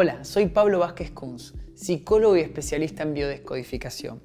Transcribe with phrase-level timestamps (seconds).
[0.00, 4.22] Hola, soy Pablo Vázquez Kunz, psicólogo y especialista en biodescodificación.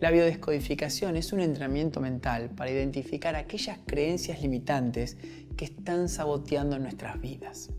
[0.00, 5.16] La biodescodificación es un entrenamiento mental para identificar aquellas creencias limitantes
[5.56, 7.70] que están saboteando nuestras vidas.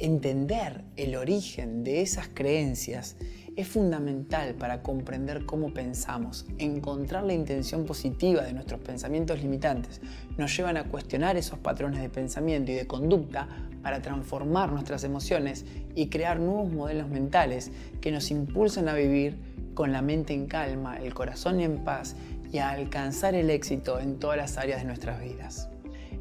[0.00, 3.16] Entender el origen de esas creencias
[3.56, 6.44] es fundamental para comprender cómo pensamos.
[6.58, 10.02] Encontrar la intención positiva de nuestros pensamientos limitantes
[10.36, 13.48] nos llevan a cuestionar esos patrones de pensamiento y de conducta
[13.82, 17.70] para transformar nuestras emociones y crear nuevos modelos mentales
[18.00, 19.36] que nos impulsan a vivir
[19.74, 22.16] con la mente en calma, el corazón en paz
[22.52, 25.71] y a alcanzar el éxito en todas las áreas de nuestras vidas.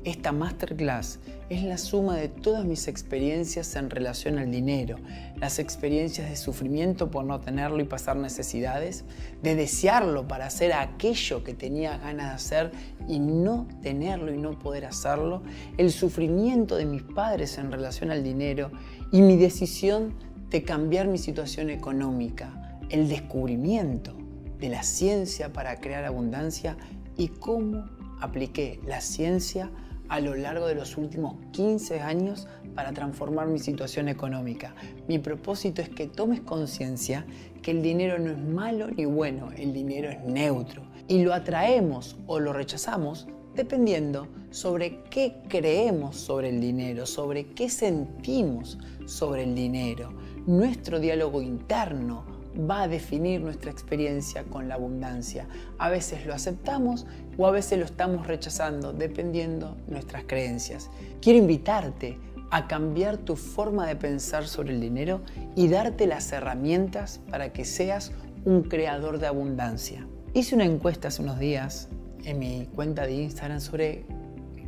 [0.04, 1.20] Esta masterclass
[1.50, 4.98] es la suma de todas mis experiencias en relación al dinero,
[5.40, 9.06] las experiencias de sufrimiento por no tenerlo y pasar necesidades,
[9.44, 12.72] de desearlo para hacer aquello que tenía ganas de hacer
[13.08, 15.44] y no tenerlo y no poder hacerlo,
[15.78, 18.72] el sufrimiento de mis padres en relación al dinero
[19.12, 20.16] y mi decisión
[20.50, 24.16] de cambiar mi situación económica, el descubrimiento
[24.59, 26.75] de la ciencia para crear abundancia
[27.18, 27.86] y cómo
[28.20, 29.70] apliqué la ciencia
[30.12, 32.45] a lo largo de los últimos 15 años
[32.76, 34.76] para transformar mi situación económica.
[35.08, 37.26] Mi propósito es que tomes conciencia
[37.62, 42.18] que el dinero no es malo ni bueno, el dinero es neutro y lo atraemos
[42.28, 49.56] o lo rechazamos dependiendo sobre qué creemos sobre el dinero, sobre qué sentimos sobre el
[49.56, 50.12] dinero.
[50.46, 52.25] Nuestro diálogo interno
[52.57, 55.47] va a definir nuestra experiencia con la abundancia.
[55.77, 57.05] A veces lo aceptamos
[57.38, 60.89] o a veces lo estamos rechazando, dependiendo nuestras creencias.
[61.22, 62.17] Quiero invitarte
[62.49, 65.22] a cambiar tu forma de pensar sobre el dinero
[65.55, 68.11] y darte las herramientas para que seas
[68.44, 70.05] un creador de abundancia.
[70.33, 71.88] Hice una encuesta hace unos días
[72.25, 74.05] en mi cuenta de Instagram sobre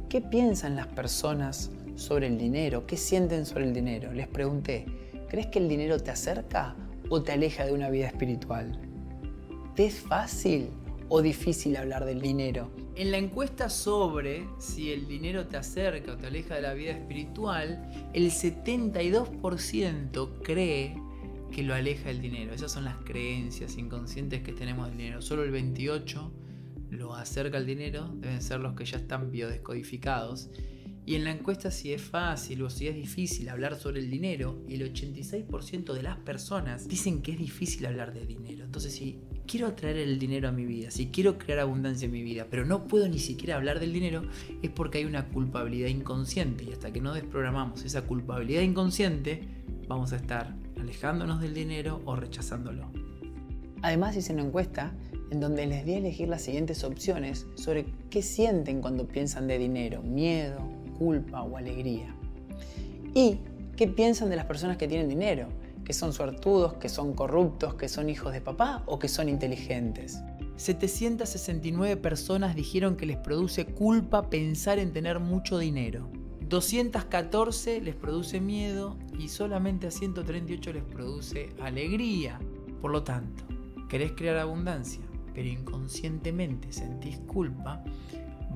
[0.10, 4.14] qué piensan las personas sobre el dinero, qué sienten sobre el dinero.
[4.14, 4.86] Les pregunté,
[5.28, 6.76] ¿crees que el dinero te acerca
[7.10, 8.80] o te aleja de una vida espiritual?
[9.76, 10.70] ¿Te es fácil
[11.10, 12.72] o difícil hablar del dinero?
[12.96, 16.92] En la encuesta sobre si el dinero te acerca o te aleja de la vida
[16.92, 20.96] espiritual, el 72% cree
[21.52, 22.54] que lo aleja el dinero.
[22.54, 25.22] Esas son las creencias inconscientes que tenemos del dinero.
[25.22, 26.32] Solo el 28%
[26.98, 30.50] lo acerca al dinero, deben ser los que ya están biodescodificados
[31.06, 34.62] y en la encuesta si es fácil o si es difícil hablar sobre el dinero,
[34.70, 38.64] el 86% de las personas dicen que es difícil hablar de dinero.
[38.64, 42.24] Entonces si quiero atraer el dinero a mi vida, si quiero crear abundancia en mi
[42.24, 44.24] vida, pero no puedo ni siquiera hablar del dinero,
[44.62, 46.64] es porque hay una culpabilidad inconsciente.
[46.64, 49.42] Y hasta que no desprogramamos esa culpabilidad inconsciente,
[49.90, 52.92] vamos a estar alejándonos del dinero o rechazándolo.
[53.82, 54.96] Además hice una encuesta
[55.32, 59.58] en donde les di a elegir las siguientes opciones sobre qué sienten cuando piensan de
[59.58, 62.16] dinero, miedo, culpa o alegría.
[63.14, 63.40] Y
[63.76, 65.48] qué piensan de las personas que tienen dinero,
[65.84, 70.22] que son suertudos, que son corruptos, que son hijos de papá o que son inteligentes.
[70.56, 76.10] 769 personas dijeron que les produce culpa pensar en tener mucho dinero.
[76.48, 82.40] 214 les produce miedo y solamente a 138 les produce alegría.
[82.82, 83.44] Por lo tanto,
[83.90, 85.02] querés crear abundancia,
[85.34, 87.84] pero inconscientemente sentís culpa,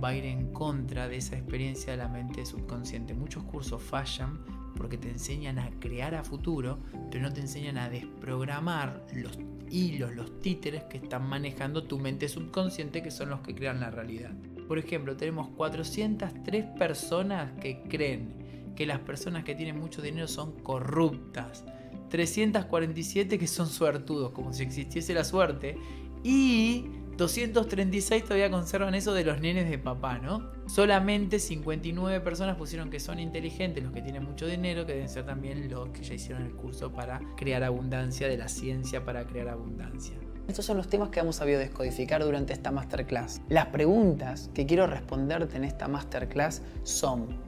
[0.03, 3.13] va a ir en contra de esa experiencia de la mente subconsciente.
[3.13, 4.39] Muchos cursos fallan
[4.75, 6.79] porque te enseñan a crear a futuro,
[7.11, 9.37] pero no te enseñan a desprogramar los
[9.69, 13.89] hilos, los títeres que están manejando tu mente subconsciente, que son los que crean la
[13.89, 14.31] realidad.
[14.67, 20.51] Por ejemplo, tenemos 403 personas que creen que las personas que tienen mucho dinero son
[20.59, 21.65] corruptas.
[22.09, 25.77] 347 que son suertudos, como si existiese la suerte.
[26.23, 26.85] Y
[27.17, 30.51] 236 todavía conservan eso de los nenes de papá, ¿no?
[30.67, 35.25] Solamente 59 personas pusieron que son inteligentes, los que tienen mucho dinero, que deben ser
[35.25, 39.49] también los que ya hicieron el curso para crear abundancia, de la ciencia para crear
[39.49, 40.15] abundancia.
[40.47, 43.41] Estos son los temas que vamos a biodescodificar durante esta masterclass.
[43.49, 47.39] Las preguntas que quiero responderte en esta masterclass son,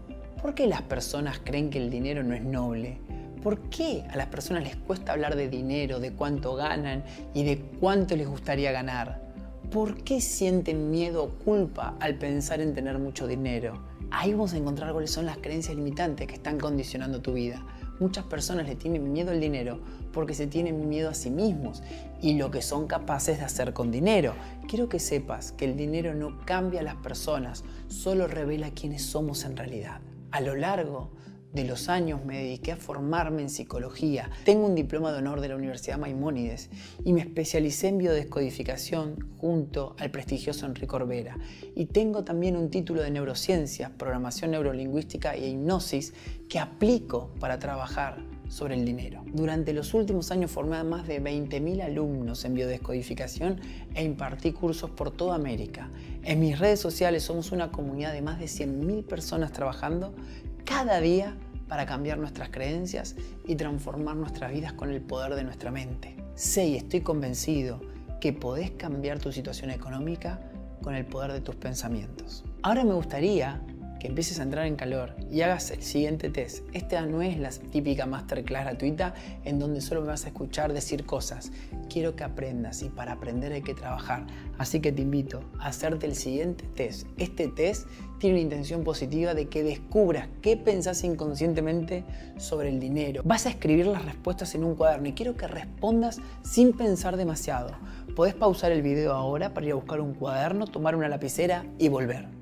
[0.41, 2.97] ¿por qué las personas creen que el dinero no es noble?
[3.43, 7.03] ¿Por qué a las personas les cuesta hablar de dinero, de cuánto ganan
[7.35, 9.28] y de cuánto les gustaría ganar?
[9.71, 13.79] ¿Por qué sienten miedo o culpa al pensar en tener mucho dinero?
[14.09, 17.63] Ahí vamos a encontrar cuáles son las creencias limitantes que están condicionando tu vida.
[17.99, 19.79] Muchas personas le tienen miedo al dinero
[20.11, 21.83] porque se tienen miedo a sí mismos
[22.19, 24.33] y lo que son capaces de hacer con dinero.
[24.67, 29.45] Quiero que sepas que el dinero no cambia a las personas, solo revela quiénes somos
[29.45, 30.01] en realidad.
[30.31, 31.11] A lo largo
[31.53, 34.29] de los años me dediqué a formarme en psicología.
[34.45, 36.69] Tengo un diploma de honor de la Universidad Maimónides
[37.03, 41.37] y me especialicé en biodescodificación junto al prestigioso Enrique Orbera.
[41.75, 46.13] Y tengo también un título de neurociencias, programación neurolingüística e hipnosis
[46.47, 49.23] que aplico para trabajar sobre el dinero.
[49.31, 53.59] Durante los últimos años formé a más de 20.000 alumnos en biodescodificación
[53.93, 55.89] e impartí cursos por toda América.
[56.23, 60.15] En mis redes sociales somos una comunidad de más de 100.000 personas trabajando
[60.65, 61.35] cada día
[61.67, 63.15] para cambiar nuestras creencias
[63.45, 66.17] y transformar nuestras vidas con el poder de nuestra mente.
[66.35, 67.79] Sé y estoy convencido
[68.19, 70.39] que podés cambiar tu situación económica
[70.81, 72.43] con el poder de tus pensamientos.
[72.61, 73.61] Ahora me gustaría
[73.99, 76.63] que empieces a entrar en calor y hagas el siguiente test.
[76.73, 79.13] Esta no es la típica masterclass gratuita
[79.43, 81.51] en donde solo me vas a escuchar decir cosas.
[81.89, 84.25] Quiero que aprendas y para aprender hay que trabajar.
[84.57, 87.07] Así que te invito a hacerte el siguiente test.
[87.17, 87.87] Este test
[88.19, 92.03] tiene una intención positiva de que descubras qué pensás inconscientemente
[92.37, 93.21] sobre el dinero.
[93.25, 97.71] Vas a escribir las respuestas en un cuaderno y quiero que respondas sin pensar demasiado.
[98.15, 101.87] Podés pausar el video ahora para ir a buscar un cuaderno, tomar una lapicera y
[101.87, 102.38] volver.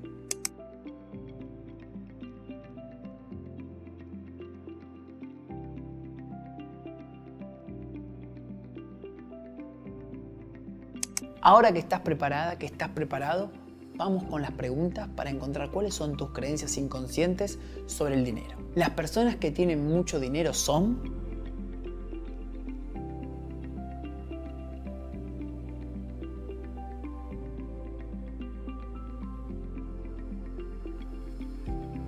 [11.48, 13.50] Ahora que estás preparada, que estás preparado,
[13.96, 18.58] vamos con las preguntas para encontrar cuáles son tus creencias inconscientes sobre el dinero.
[18.74, 21.00] Las personas que tienen mucho dinero son...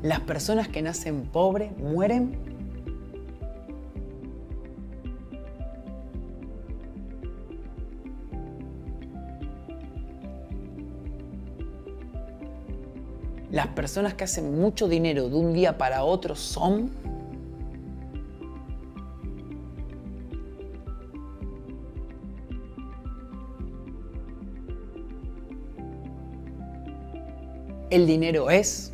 [0.03, 2.50] Las personas que nacen pobres mueren
[13.81, 16.91] personas que hacen mucho dinero de un día para otro son
[27.89, 28.93] El dinero es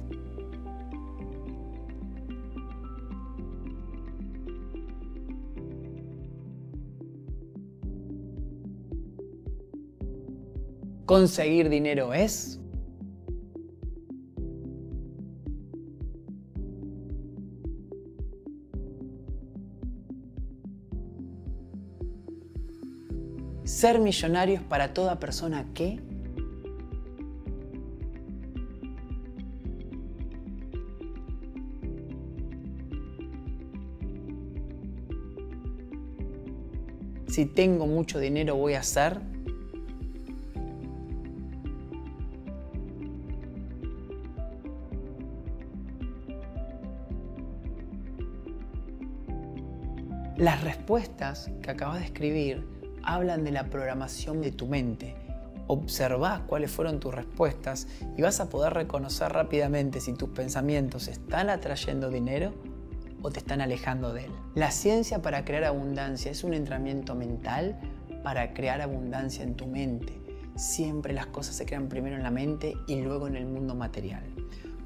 [11.07, 12.56] Conseguir dinero es
[23.87, 26.01] Ser millonarios para toda persona que
[37.29, 39.21] si tengo mucho dinero voy a hacer.
[50.37, 52.76] Las respuestas que acabas de escribir
[53.07, 55.15] hablan de la programación de tu mente.
[55.69, 61.49] Observa cuáles fueron tus respuestas y vas a poder reconocer rápidamente si tus pensamientos están
[61.49, 62.53] atrayendo dinero
[63.23, 64.33] o te están alejando de él.
[64.55, 67.81] La ciencia para crear abundancia es un entrenamiento mental
[68.23, 70.21] para crear abundancia en tu mente.
[70.57, 74.23] Siempre las cosas se crean primero en la mente y luego en el mundo material.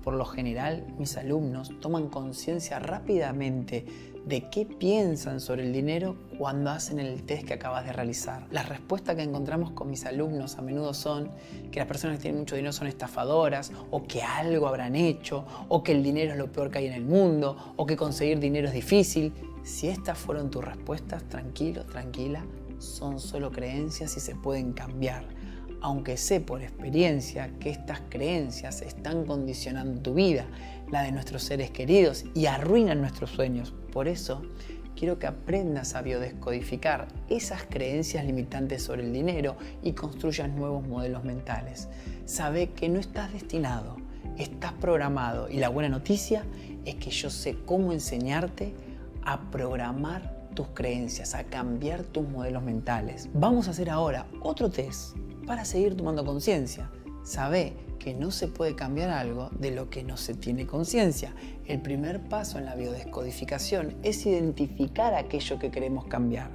[0.02, 3.84] Por lo general, mis alumnos toman conciencia rápidamente
[4.26, 8.46] de qué piensan sobre el dinero cuando hacen el test que acabas de realizar.
[8.50, 11.30] Las respuestas que encontramos con mis alumnos a menudo son
[11.70, 15.82] que las personas que tienen mucho dinero son estafadoras, o que algo habrán hecho, o
[15.82, 18.68] que el dinero es lo peor que hay en el mundo, o que conseguir dinero
[18.68, 19.32] es difícil.
[19.62, 22.44] Si estas fueron tus respuestas, tranquilo, tranquila,
[22.78, 25.24] son solo creencias y se pueden cambiar
[25.80, 30.46] aunque sé por experiencia que estas creencias están condicionando tu vida,
[30.90, 33.72] la de nuestros seres queridos y arruinan nuestros sueños.
[33.92, 34.42] Por eso,
[34.96, 41.24] quiero que aprendas a biodescodificar esas creencias limitantes sobre el dinero y construyas nuevos modelos
[41.24, 41.88] mentales.
[42.26, 43.96] Sabe que no estás destinado,
[44.38, 46.44] estás programado y la buena noticia
[46.84, 48.74] es que yo sé cómo enseñarte
[49.24, 53.28] a programar tus creencias, a cambiar tus modelos mentales.
[53.32, 55.16] Vamos a hacer ahora otro test
[55.50, 56.88] para seguir tomando conciencia.
[57.24, 61.34] Sabe que no se puede cambiar algo de lo que no se tiene conciencia.
[61.66, 66.52] El primer paso en la biodescodificación es identificar aquello que queremos cambiar.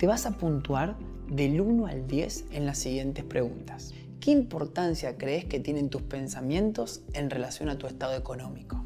[0.00, 0.96] Te vas a puntuar
[1.30, 3.94] del 1 al 10 en las siguientes preguntas.
[4.18, 8.84] ¿Qué importancia crees que tienen tus pensamientos en relación a tu estado económico?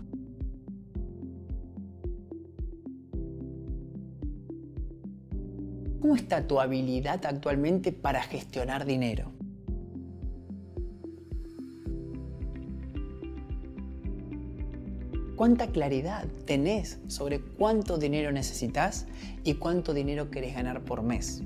[6.01, 9.33] ¿Cómo está tu habilidad actualmente para gestionar dinero?
[15.37, 19.07] ¿Cuánta claridad tenés sobre cuánto dinero necesitas
[19.45, 21.43] y cuánto dinero querés ganar por mes?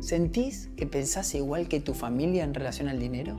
[0.00, 3.36] ¿Sentís que pensás igual que tu familia en relación al dinero?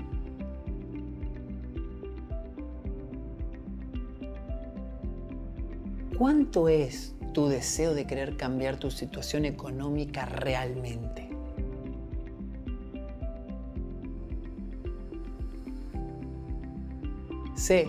[6.18, 11.30] ¿Cuánto es tu deseo de querer cambiar tu situación económica realmente?
[17.56, 17.88] Sé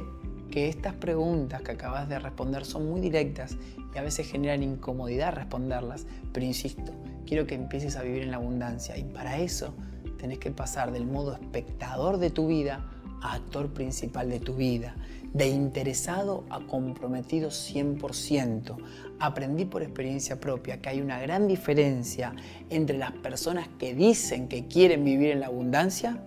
[0.51, 3.57] que estas preguntas que acabas de responder son muy directas
[3.95, 6.93] y a veces generan incomodidad responderlas, pero insisto,
[7.25, 9.73] quiero que empieces a vivir en la abundancia y para eso
[10.19, 12.85] tenés que pasar del modo espectador de tu vida
[13.23, 14.95] a actor principal de tu vida,
[15.33, 18.77] de interesado a comprometido 100%.
[19.19, 22.35] Aprendí por experiencia propia que hay una gran diferencia
[22.71, 26.23] entre las personas que dicen que quieren vivir en la abundancia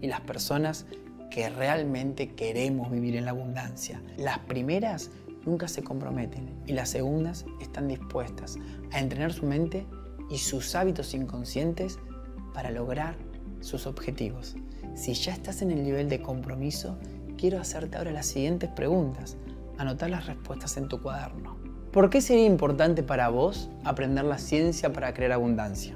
[0.00, 0.86] y las personas
[1.30, 4.02] que realmente queremos vivir en la abundancia.
[4.18, 5.10] Las primeras
[5.46, 8.56] nunca se comprometen y las segundas están dispuestas
[8.92, 9.86] a entrenar su mente
[10.30, 11.98] y sus hábitos inconscientes
[12.52, 13.16] para lograr
[13.60, 14.56] sus objetivos.
[14.94, 16.98] Si ya estás en el nivel de compromiso,
[17.38, 19.36] quiero hacerte ahora las siguientes preguntas.
[19.78, 21.56] Anotar las respuestas en tu cuaderno.
[21.92, 25.94] ¿Por qué sería importante para vos aprender la ciencia para crear abundancia?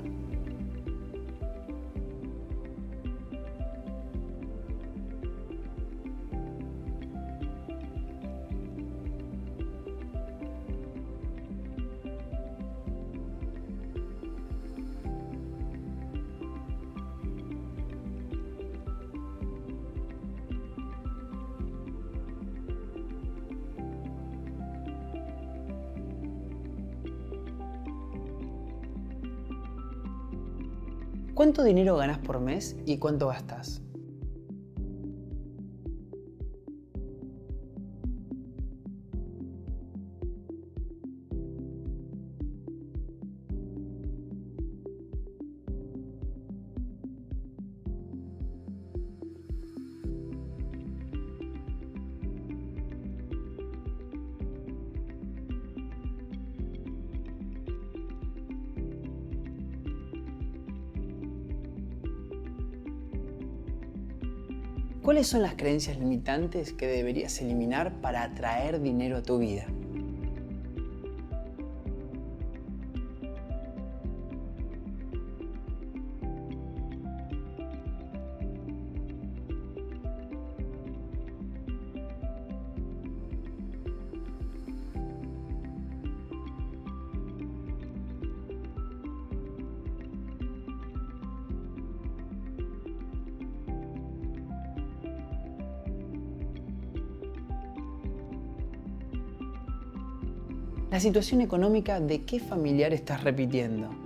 [31.47, 33.81] ¿Cuánto dinero ganas por mes y cuánto gastas?
[65.07, 69.65] ¿Cuáles son las creencias limitantes que deberías eliminar para atraer dinero a tu vida?
[100.97, 104.06] La situación económica de qué familiar estás repitiendo.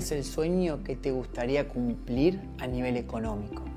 [0.00, 3.69] Es el sueño que te gustaría cumplir a nivel económico?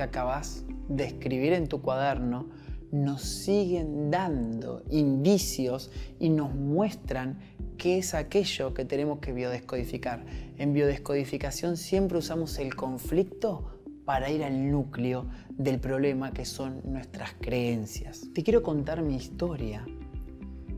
[0.00, 2.48] Que acabas de escribir en tu cuaderno
[2.90, 7.38] nos siguen dando indicios y nos muestran
[7.76, 10.24] qué es aquello que tenemos que biodescodificar.
[10.56, 17.34] En biodescodificación siempre usamos el conflicto para ir al núcleo del problema que son nuestras
[17.38, 18.26] creencias.
[18.34, 19.84] Te quiero contar mi historia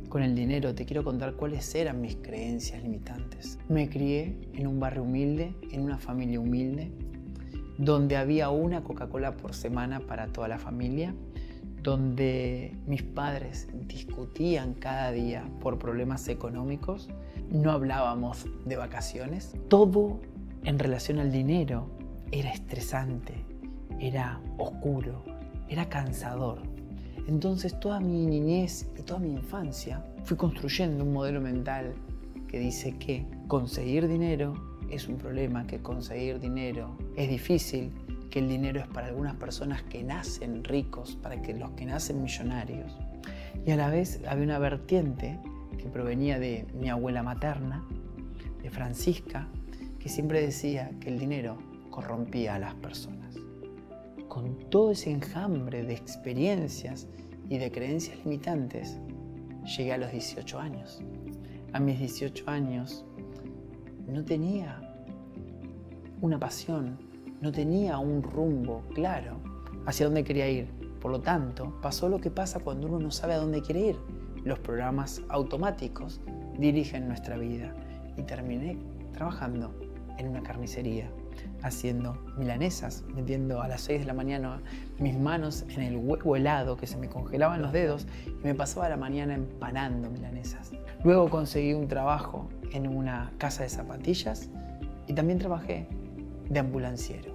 [0.09, 3.57] con el dinero, te quiero contar cuáles eran mis creencias limitantes.
[3.69, 6.91] Me crié en un barrio humilde, en una familia humilde,
[7.79, 11.15] donde había una Coca-Cola por semana para toda la familia,
[11.83, 17.09] donde mis padres discutían cada día por problemas económicos,
[17.51, 20.21] no hablábamos de vacaciones, todo
[20.65, 21.91] en relación al dinero
[22.31, 23.35] era estresante,
[23.99, 25.23] era oscuro,
[25.69, 26.63] era cansador.
[27.27, 31.95] Entonces toda mi niñez y toda mi infancia fui construyendo un modelo mental
[32.49, 34.55] que dice que conseguir dinero
[34.93, 37.91] es un problema, que conseguir dinero es difícil,
[38.31, 42.23] que el dinero es para algunas personas que nacen ricos, para que los que nacen
[42.23, 42.97] millonarios.
[43.67, 45.39] Y a la vez había una vertiente
[45.79, 47.85] que provenía de mi abuela materna,
[48.63, 49.49] de Francisca,
[49.99, 51.59] que siempre decía que el dinero
[51.91, 53.37] corrompía a las personas.
[54.29, 57.09] Con todo ese enjambre de experiencias
[57.49, 58.99] y de creencias limitantes,
[59.77, 61.03] llegué a los 18 años.
[61.73, 63.05] A mis 18 años
[64.07, 64.81] no tenía
[66.21, 66.99] una pasión,
[67.41, 69.41] no tenía un rumbo claro
[69.87, 70.69] hacia dónde quería ir.
[71.01, 73.99] Por lo tanto, pasó lo que pasa cuando uno no sabe a dónde quiere ir.
[74.45, 76.21] Los programas automáticos
[76.59, 77.75] dirigen nuestra vida
[78.17, 78.79] y terminé
[79.13, 79.75] trabajando
[80.19, 81.11] en una carnicería,
[81.63, 84.61] haciendo milanesas, metiendo a las 6 de la mañana
[84.99, 88.89] mis manos en el huevo helado que se me congelaban los dedos y me pasaba
[88.89, 90.73] la mañana empanando milanesas.
[91.05, 94.49] Luego conseguí un trabajo en una casa de zapatillas
[95.09, 95.89] y también trabajé
[96.49, 97.35] de ambulanciero.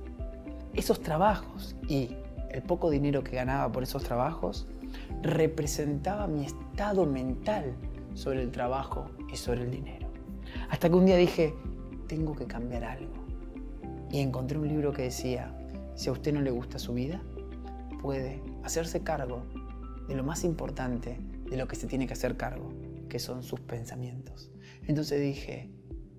[0.74, 2.16] Esos trabajos y
[2.50, 4.68] el poco dinero que ganaba por esos trabajos
[5.22, 7.76] representaba mi estado mental
[8.14, 10.08] sobre el trabajo y sobre el dinero.
[10.70, 11.54] Hasta que un día dije,
[12.08, 13.14] tengo que cambiar algo.
[14.12, 15.54] Y encontré un libro que decía,
[15.96, 17.22] si a usted no le gusta su vida,
[18.02, 19.44] puede hacerse cargo
[20.08, 21.18] de lo más importante
[21.50, 22.70] de lo que se tiene que hacer cargo,
[23.08, 24.52] que son sus pensamientos.
[24.88, 25.70] Entonces dije,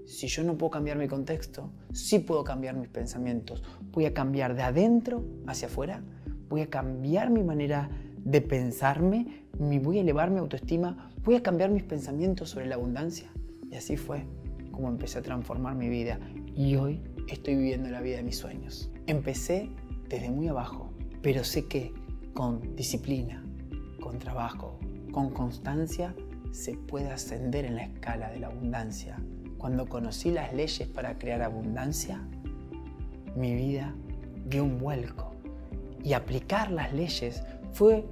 [0.07, 3.63] si yo no puedo cambiar mi contexto, sí puedo cambiar mis pensamientos.
[3.93, 6.03] Voy a cambiar de adentro hacia afuera,
[6.49, 7.91] voy a cambiar mi manera
[8.25, 13.31] de pensarme, voy a elevar mi autoestima, voy a cambiar mis pensamientos sobre la abundancia.
[13.71, 14.25] Y así fue
[14.73, 16.19] como empecé a transformar mi vida
[16.55, 18.91] y hoy estoy viviendo la vida de mis sueños.
[19.07, 19.69] Empecé
[20.09, 21.93] desde muy abajo, pero sé que
[22.33, 23.45] con disciplina,
[24.01, 24.79] con trabajo,
[25.13, 26.15] con constancia,
[26.53, 29.17] se puede ascender en la escala de la abundancia.
[29.59, 32.23] Cuando conocí las leyes para crear abundancia,
[33.37, 33.95] mi vida
[34.49, 35.33] dio un vuelco.
[36.03, 38.07] Y aplicar las leyes fue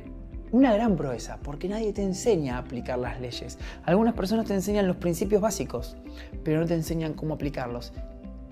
[0.53, 3.59] una gran proeza, porque nadie te enseña a aplicar las leyes.
[3.85, 5.97] Algunas personas te enseñan los principios básicos,
[6.45, 7.93] pero no te enseñan cómo aplicarlos.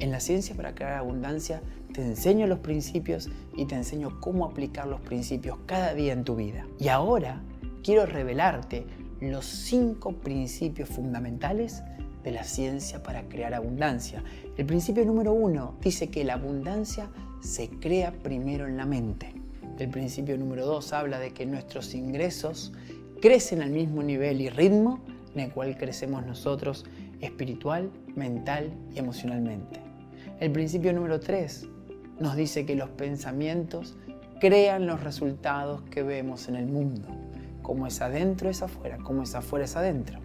[0.00, 4.88] En la ciencia para crear abundancia te enseño los principios y te enseño cómo aplicar
[4.88, 6.66] los principios cada día en tu vida.
[6.80, 7.40] Y ahora
[7.84, 8.86] quiero revelarte
[9.30, 11.82] los cinco principios fundamentales
[12.22, 14.24] de la ciencia para crear abundancia.
[14.56, 17.10] El principio número uno dice que la abundancia
[17.40, 19.34] se crea primero en la mente.
[19.78, 22.72] El principio número 2 habla de que nuestros ingresos
[23.20, 25.00] crecen al mismo nivel y ritmo
[25.34, 26.84] en el cual crecemos nosotros
[27.20, 29.80] espiritual, mental y emocionalmente.
[30.40, 31.68] El principio número 3
[32.20, 33.96] nos dice que los pensamientos
[34.40, 37.23] crean los resultados que vemos en el mundo.
[37.64, 40.18] Como es adentro es afuera, como es afuera es adentro.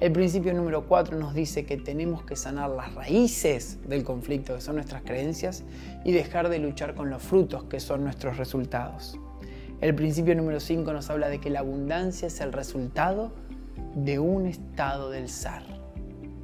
[0.00, 4.62] El principio número 4 nos dice que tenemos que sanar las raíces del conflicto, que
[4.62, 5.64] son nuestras creencias,
[6.02, 9.20] y dejar de luchar con los frutos, que son nuestros resultados.
[9.82, 13.32] El principio número 5 nos habla de que la abundancia es el resultado
[13.94, 15.62] de un estado del ser.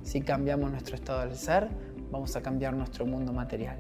[0.03, 1.69] Si cambiamos nuestro estado del ser,
[2.11, 3.79] vamos a cambiar nuestro mundo material.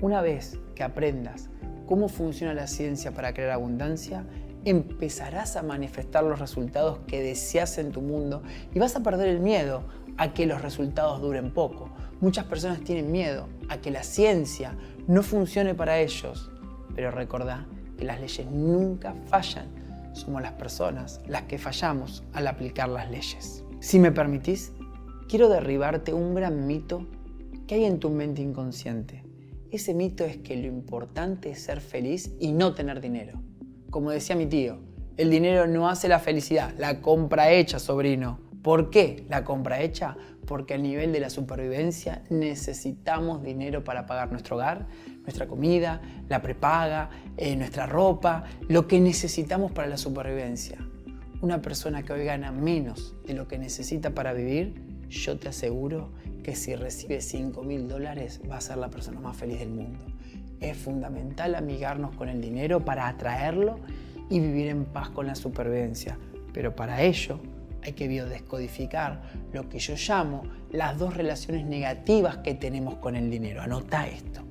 [0.00, 1.50] Una vez que aprendas
[1.86, 4.24] cómo funciona la ciencia para crear abundancia,
[4.64, 8.42] empezarás a manifestar los resultados que deseas en tu mundo
[8.74, 9.84] y vas a perder el miedo
[10.16, 11.90] a que los resultados duren poco.
[12.20, 16.50] Muchas personas tienen miedo a que la ciencia no funcione para ellos,
[16.94, 19.68] pero recordá que las leyes nunca fallan.
[20.12, 23.64] Somos las personas las que fallamos al aplicar las leyes.
[23.78, 24.72] Si me permitís,
[25.28, 27.06] quiero derribarte un gran mito
[27.66, 29.24] que hay en tu mente inconsciente.
[29.70, 33.40] Ese mito es que lo importante es ser feliz y no tener dinero.
[33.90, 34.78] Como decía mi tío,
[35.16, 38.38] el dinero no hace la felicidad, la compra hecha, sobrino.
[38.62, 40.16] ¿Por qué la compra hecha?
[40.46, 44.86] Porque a nivel de la supervivencia necesitamos dinero para pagar nuestro hogar,
[45.22, 50.78] nuestra comida, la prepaga, eh, nuestra ropa, lo que necesitamos para la supervivencia.
[51.40, 54.74] Una persona que hoy gana menos de lo que necesita para vivir,
[55.08, 56.12] yo te aseguro
[56.44, 59.98] que si recibe 5 mil dólares va a ser la persona más feliz del mundo
[60.60, 63.78] es fundamental amigarnos con el dinero para atraerlo
[64.28, 66.18] y vivir en paz con la supervivencia.
[66.52, 67.40] Pero para ello
[67.82, 73.30] hay que biodescodificar lo que yo llamo las dos relaciones negativas que tenemos con el
[73.30, 73.62] dinero.
[73.62, 74.42] Anota esto.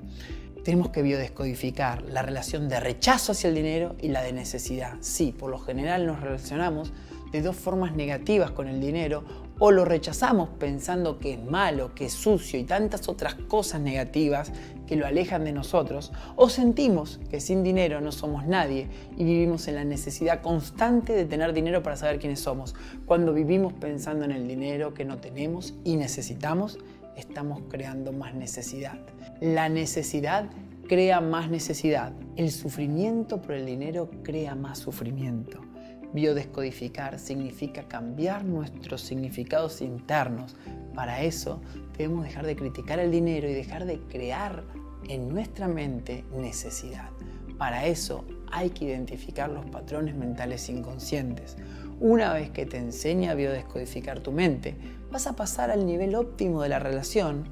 [0.64, 4.94] Tenemos que biodescodificar la relación de rechazo hacia el dinero y la de necesidad.
[5.00, 6.92] Sí, por lo general nos relacionamos
[7.32, 9.24] de dos formas negativas con el dinero
[9.58, 14.52] o lo rechazamos pensando que es malo, que es sucio y tantas otras cosas negativas
[14.90, 19.68] que lo alejan de nosotros, o sentimos que sin dinero no somos nadie y vivimos
[19.68, 22.74] en la necesidad constante de tener dinero para saber quiénes somos.
[23.06, 26.80] Cuando vivimos pensando en el dinero que no tenemos y necesitamos,
[27.16, 28.98] estamos creando más necesidad.
[29.40, 30.50] La necesidad
[30.88, 32.12] crea más necesidad.
[32.34, 35.60] El sufrimiento por el dinero crea más sufrimiento.
[36.12, 40.56] Biodescodificar significa cambiar nuestros significados internos.
[40.96, 41.60] Para eso
[41.96, 44.64] debemos dejar de criticar el dinero y dejar de crear
[45.10, 47.10] en nuestra mente necesidad.
[47.58, 51.56] Para eso hay que identificar los patrones mentales inconscientes.
[51.98, 54.76] Una vez que te enseña a biodescodificar tu mente,
[55.10, 57.48] vas a pasar al nivel óptimo de la relación,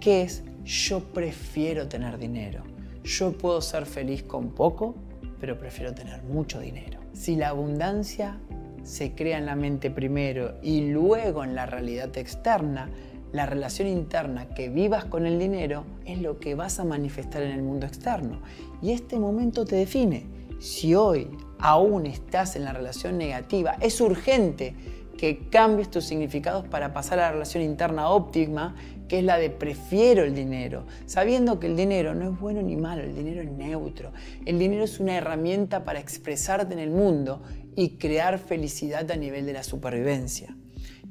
[0.00, 2.62] que es yo prefiero tener dinero.
[3.02, 4.94] Yo puedo ser feliz con poco,
[5.40, 7.00] pero prefiero tener mucho dinero.
[7.14, 8.38] Si la abundancia
[8.82, 12.90] se crea en la mente primero y luego en la realidad externa,
[13.36, 17.52] la relación interna que vivas con el dinero es lo que vas a manifestar en
[17.52, 18.40] el mundo externo.
[18.82, 20.26] Y este momento te define.
[20.58, 24.74] Si hoy aún estás en la relación negativa, es urgente
[25.18, 28.74] que cambies tus significados para pasar a la relación interna óptima,
[29.08, 32.76] que es la de prefiero el dinero, sabiendo que el dinero no es bueno ni
[32.76, 34.12] malo, el dinero es neutro.
[34.44, 37.42] El dinero es una herramienta para expresarte en el mundo
[37.76, 40.56] y crear felicidad a nivel de la supervivencia.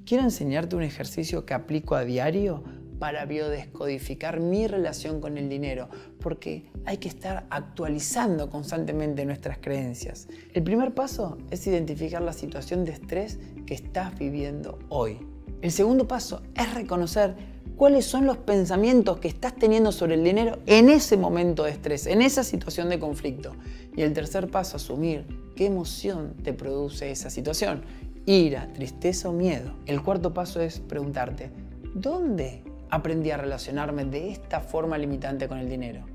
[0.06, 2.64] Quiero enseñarte un ejercicio que aplico a diario
[3.00, 5.90] para biodescodificar mi relación con el dinero,
[6.20, 10.28] porque hay que estar actualizando constantemente nuestras creencias.
[10.54, 15.18] El primer paso es identificar la situación de estrés que estás viviendo hoy.
[15.64, 17.36] El segundo paso es reconocer
[17.76, 22.06] cuáles son los pensamientos que estás teniendo sobre el dinero en ese momento de estrés,
[22.06, 23.56] en esa situación de conflicto.
[23.98, 27.82] Y el tercer paso, asumir qué emoción te produce esa situación
[28.26, 29.74] ira, tristeza o miedo.
[29.86, 31.52] El cuarto paso es preguntarte,
[31.94, 36.06] ¿dónde aprendí a relacionarme de esta forma limitante con el dinero?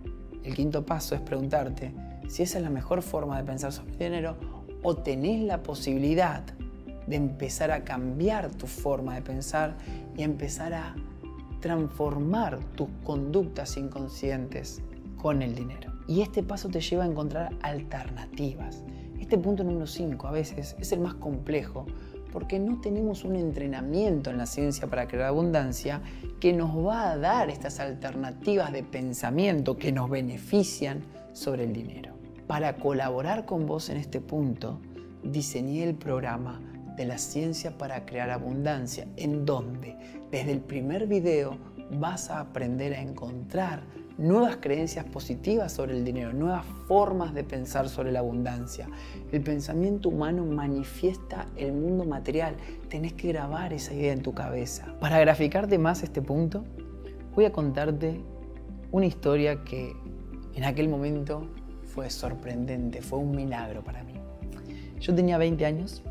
[0.45, 1.93] El quinto paso es preguntarte
[2.29, 4.37] si esa es la mejor forma de pensar sobre el dinero
[4.83, 6.43] o tenés la posibilidad
[7.07, 9.77] de empezar a cambiar tu forma de pensar
[10.17, 10.95] y empezar a
[11.61, 14.81] transformar tus conductas inconscientes
[15.17, 15.93] con el dinero.
[16.07, 18.83] Y este paso te lleva a encontrar alternativas.
[19.21, 21.87] Este punto número 5 a veces es el más complejo
[22.33, 26.01] porque no tenemos un entrenamiento en la ciencia para crear abundancia
[26.41, 31.03] que nos va a dar estas alternativas de pensamiento que nos benefician
[31.33, 32.15] sobre el dinero.
[32.47, 34.81] Para colaborar con vos en este punto,
[35.23, 36.61] diseñé el programa
[36.97, 39.97] de la ciencia para crear abundancia, en donde
[40.31, 41.59] desde el primer video
[41.93, 43.83] vas a aprender a encontrar
[44.21, 48.87] nuevas creencias positivas sobre el dinero, nuevas formas de pensar sobre la abundancia.
[49.33, 52.55] El pensamiento humano manifiesta el mundo material.
[52.89, 54.95] Tenés que grabar esa idea en tu cabeza.
[55.01, 56.65] Para graficarte más este punto,
[57.35, 58.21] voy a contarte
[58.93, 59.97] una historia que
[60.55, 61.49] en aquel momento
[61.87, 64.15] fue sorprendente, fue un milagro para mí.
[65.01, 66.03] Yo tenía 20 años,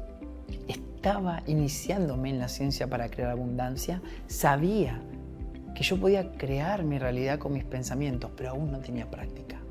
[0.67, 5.00] estaba iniciándome en la ciencia para crear abundancia, sabía
[5.79, 9.61] que yo podía crear mi realidad con mis pensamientos, pero aún no tenía práctica.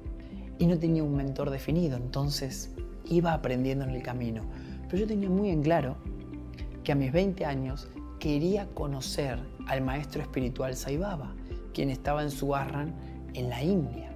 [0.59, 2.71] Y no tenía un mentor definido, entonces
[3.05, 4.41] iba aprendiendo en el camino.
[4.87, 5.99] Pero yo tenía muy en claro
[6.83, 7.91] que a mis 20 años
[8.21, 11.35] quería conocer al maestro espiritual Sai Baba,
[11.75, 12.95] quien estaba en Subarran,
[13.35, 14.11] en la India.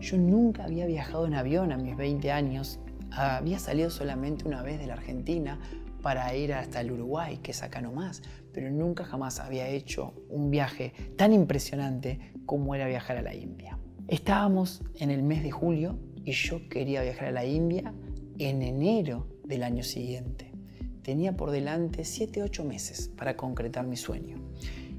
[0.00, 2.80] Yo nunca había viajado en avión a mis 20 años,
[3.12, 5.60] había salido solamente una vez de la Argentina
[6.02, 10.50] para ir hasta el Uruguay, que es acá nomás, pero nunca jamás había hecho un
[10.50, 13.78] viaje tan impresionante como era viajar a la India.
[14.08, 17.94] Estábamos en el mes de julio y yo quería viajar a la India
[18.38, 20.50] en enero del año siguiente.
[21.02, 24.36] Tenía por delante 7-8 meses para concretar mi sueño.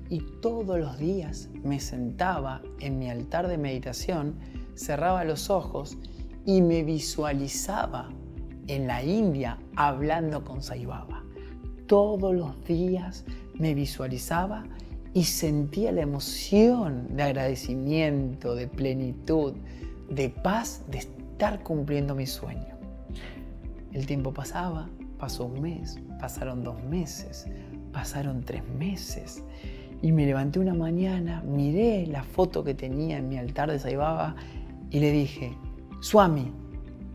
[0.09, 4.35] Y todos los días me sentaba en mi altar de meditación,
[4.75, 5.97] cerraba los ojos
[6.45, 8.09] y me visualizaba
[8.67, 11.23] en la India hablando con Sai Baba.
[11.87, 14.63] Todos los días me visualizaba
[15.13, 19.53] y sentía la emoción de agradecimiento, de plenitud,
[20.09, 22.77] de paz, de estar cumpliendo mi sueño.
[23.91, 27.47] El tiempo pasaba, pasó un mes, pasaron dos meses,
[27.91, 29.43] pasaron tres meses.
[30.01, 34.35] Y me levanté una mañana, miré la foto que tenía en mi altar de Saibaba
[34.89, 35.55] y le dije,
[35.99, 36.51] Swami,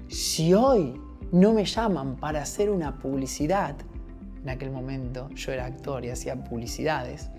[0.09, 1.01] si hoy
[1.33, 3.77] no me llaman para hacer una publicidad,
[4.47, 7.31] en aquel momento yo era actor y hacía publicidades,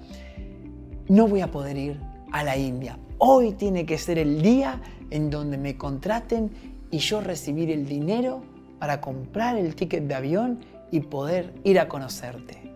[1.08, 2.02] no voy a poder ir
[2.34, 3.00] a la India.
[3.18, 6.52] Hoy tiene que ser el día en donde me contraten
[6.92, 8.42] y yo recibir el dinero
[8.78, 10.60] para comprar el ticket de avión
[10.92, 12.76] y poder ir a conocerte.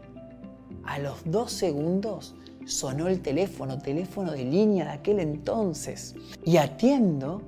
[0.86, 2.34] A los dos segundos
[2.65, 6.15] sonó el teléfono, teléfono de línea de aquel entonces,
[6.46, 7.41] y atiendo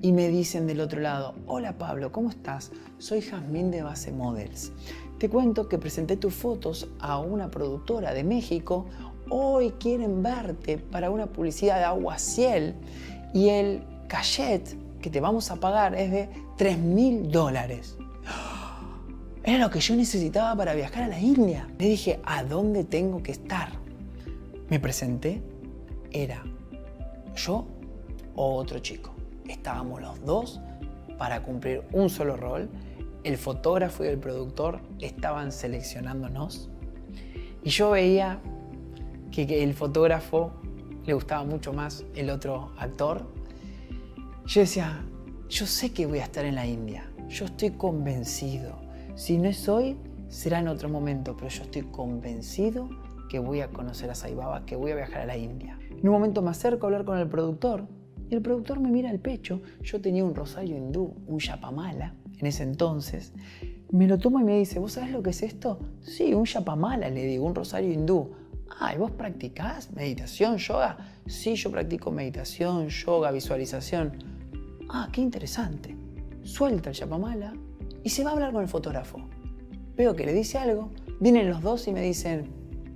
[0.00, 2.72] y me dicen del otro lado, hola Pablo, ¿cómo estás?
[2.98, 4.72] Soy Jazmín de Base Models.
[5.18, 8.86] Te cuento que presenté tus fotos a una productora de México.
[9.30, 12.74] Hoy quieren verte para una publicidad de agua ciel
[13.32, 17.96] y el cachet que te vamos a pagar es de 3 mil dólares.
[19.44, 21.68] Era lo que yo necesitaba para viajar a la India.
[21.78, 23.68] Le dije, ¿a dónde tengo que estar?
[24.70, 25.42] Me presenté,
[26.10, 26.42] era
[27.36, 27.66] yo
[28.34, 29.12] o otro chico.
[29.46, 30.60] Estábamos los dos
[31.18, 32.68] para cumplir un solo rol.
[33.24, 36.70] El fotógrafo y el productor estaban seleccionándonos.
[37.62, 38.40] Y yo veía
[39.30, 40.52] que el fotógrafo
[41.06, 43.26] le gustaba mucho más el otro actor.
[44.46, 45.04] Yo decía,
[45.48, 47.10] yo sé que voy a estar en la India.
[47.28, 48.76] Yo estoy convencido.
[49.14, 49.96] Si no es hoy,
[50.28, 52.88] será en otro momento, pero yo estoy convencido
[53.30, 55.78] que voy a conocer a Saibaba, que voy a viajar a la India.
[55.90, 57.86] En un momento me acerco hablar con el productor
[58.28, 59.62] y el productor me mira al pecho.
[59.82, 63.32] Yo tenía un rosario hindú, un yapamala, en ese entonces.
[63.90, 65.78] Me lo toma y me dice, ¿vos sabés lo que es esto?
[66.02, 68.32] Sí, un yapamala, le digo, un rosario hindú.
[68.78, 70.98] Ah, ¿y vos practicás meditación, yoga?
[71.26, 74.12] Sí, yo practico meditación, yoga, visualización.
[74.90, 75.96] Ah, qué interesante.
[76.42, 77.54] Suelta el yapamala
[78.02, 79.20] y se va a hablar con el fotógrafo.
[79.96, 82.50] Veo que le dice algo, vienen los dos y me dicen,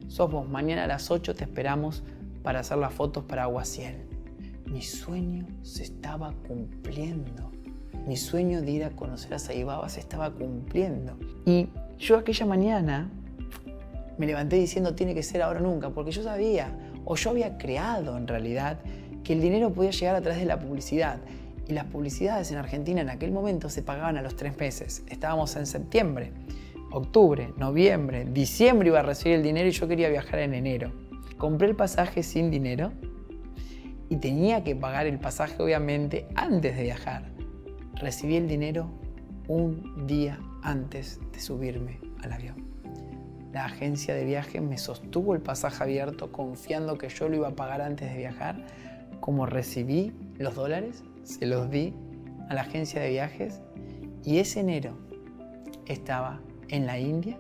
[0.09, 2.03] sos vos, mañana a las 8 te esperamos
[2.43, 3.97] para hacer las fotos para Aguaciel.
[4.67, 7.58] Mi sueño se estaba cumpliendo.
[8.07, 11.19] Mi sueño de ir a conocer a Saibaba se estaba cumpliendo.
[11.45, 13.11] Y yo aquella mañana
[14.19, 16.73] me levanté diciendo tiene que ser ahora o nunca, porque yo sabía,
[17.05, 18.79] o yo había creado en realidad,
[19.25, 21.21] que el dinero podía llegar a través de la publicidad.
[21.67, 25.05] Y las publicidades en Argentina en aquel momento se pagaban a los tres meses.
[25.09, 26.33] Estábamos en septiembre,
[26.91, 30.93] octubre, noviembre, diciembre iba a recibir el dinero y yo quería viajar en enero.
[31.37, 32.93] Compré el pasaje sin dinero
[34.09, 37.38] y tenía que pagar el pasaje obviamente antes de viajar.
[38.01, 38.89] Recibí el dinero
[39.49, 42.65] un día antes de subirme al avión.
[43.53, 47.57] La agencia de viaje me sostuvo el pasaje abierto confiando que yo lo iba a
[47.57, 48.65] pagar antes de viajar.
[49.19, 51.93] Como recibí los dólares, se los di
[52.49, 53.61] a la agencia de viajes
[54.25, 54.97] y ese enero
[55.87, 57.37] estaba en la India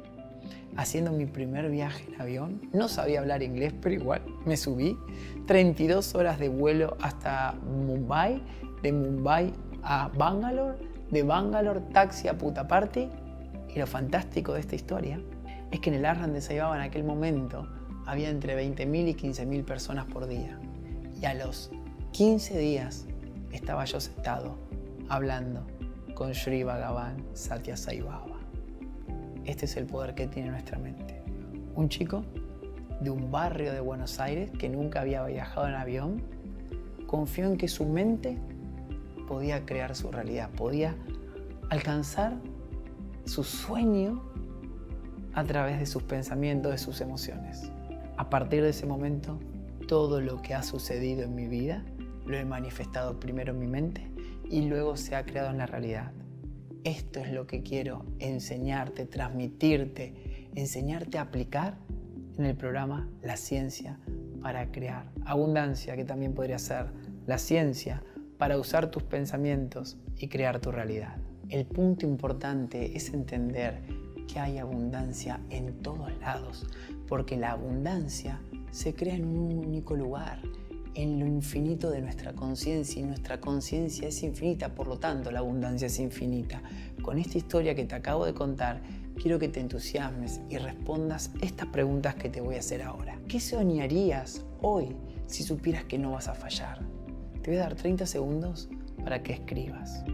[0.76, 2.62] haciendo mi primer viaje en avión.
[2.72, 4.98] No sabía hablar inglés, pero igual me subí.
[5.46, 8.42] 32 horas de vuelo hasta Mumbai,
[8.82, 9.52] de Mumbai
[9.88, 10.76] a Bangalore,
[11.10, 13.08] de Bangalore taxi a Puttaparthi.
[13.74, 15.20] Y lo fantástico de esta historia
[15.70, 17.66] es que en el Arran de Saibaba en aquel momento
[18.06, 20.58] había entre 20.000 y 15.000 personas por día.
[21.20, 21.70] Y a los
[22.12, 23.06] 15 días
[23.50, 24.58] estaba yo sentado
[25.08, 25.66] hablando
[26.14, 28.38] con Sri Bhagavan Satya Saibaba.
[29.46, 31.22] Este es el poder que tiene nuestra mente.
[31.74, 32.24] Un chico
[33.00, 36.22] de un barrio de Buenos Aires que nunca había viajado en avión
[37.06, 38.38] confió en que su mente
[39.28, 40.96] podía crear su realidad, podía
[41.68, 42.38] alcanzar
[43.26, 44.22] su sueño
[45.34, 47.70] a través de sus pensamientos, de sus emociones.
[48.16, 49.38] A partir de ese momento,
[49.86, 51.84] todo lo que ha sucedido en mi vida
[52.26, 54.10] lo he manifestado primero en mi mente
[54.50, 56.12] y luego se ha creado en la realidad.
[56.84, 61.76] Esto es lo que quiero enseñarte, transmitirte, enseñarte a aplicar
[62.38, 63.98] en el programa La Ciencia
[64.40, 66.86] para crear abundancia, que también podría ser
[67.26, 68.02] la ciencia
[68.38, 71.16] para usar tus pensamientos y crear tu realidad.
[71.48, 73.82] El punto importante es entender
[74.26, 76.66] que hay abundancia en todos lados,
[77.08, 80.40] porque la abundancia se crea en un único lugar,
[80.94, 85.38] en lo infinito de nuestra conciencia y nuestra conciencia es infinita, por lo tanto la
[85.38, 86.62] abundancia es infinita.
[87.02, 88.82] Con esta historia que te acabo de contar,
[89.20, 93.18] quiero que te entusiasmes y respondas estas preguntas que te voy a hacer ahora.
[93.28, 94.96] ¿Qué soñarías hoy
[95.26, 96.97] si supieras que no vas a fallar?
[97.42, 98.68] Te voy a dar 30 segundos
[99.02, 100.04] para que escribas.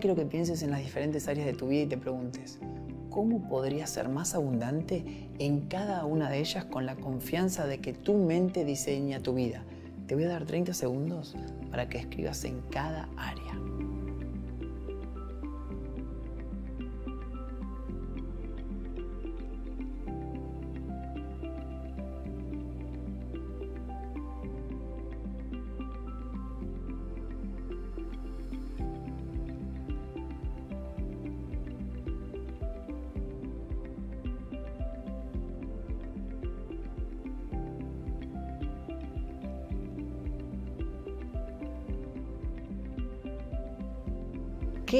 [0.00, 2.58] Quiero que pienses en las diferentes áreas de tu vida y te preguntes,
[3.10, 7.92] ¿cómo podrías ser más abundante en cada una de ellas con la confianza de que
[7.92, 9.62] tu mente diseña tu vida?
[10.06, 11.36] Te voy a dar 30 segundos
[11.70, 13.79] para que escribas en cada área.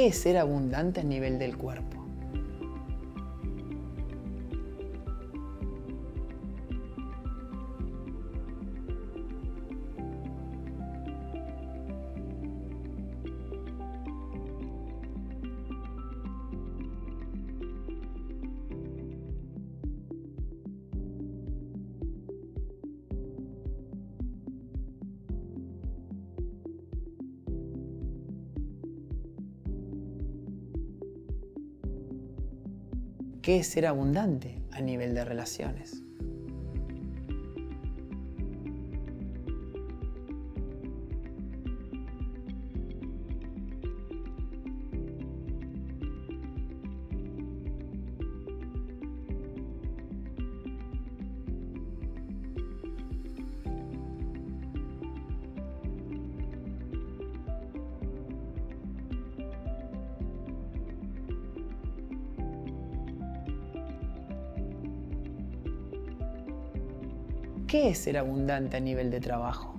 [0.00, 1.99] ¿Qué es ser abundante a nivel del cuerpo?
[33.42, 36.02] Qué es ser abundante a nivel de relaciones.
[68.00, 69.69] Ser abundante a nivel de trabajo?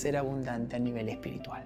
[0.00, 1.62] Ser abundante a nivel espiritual.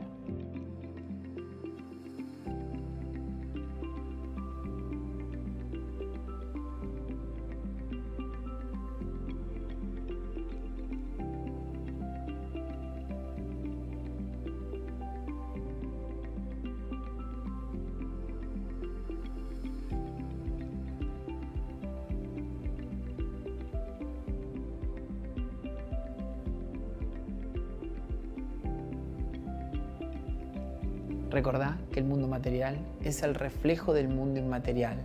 [31.35, 35.05] Recordá que el mundo material es el reflejo del mundo inmaterial.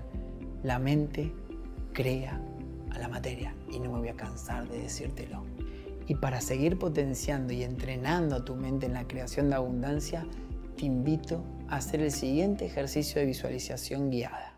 [0.61, 1.33] La mente
[1.91, 2.39] crea
[2.91, 5.43] a la materia y no me voy a cansar de decírtelo.
[6.05, 10.23] Y para seguir potenciando y entrenando a tu mente en la creación de abundancia,
[10.77, 14.53] te invito a hacer el siguiente ejercicio de visualización guiada.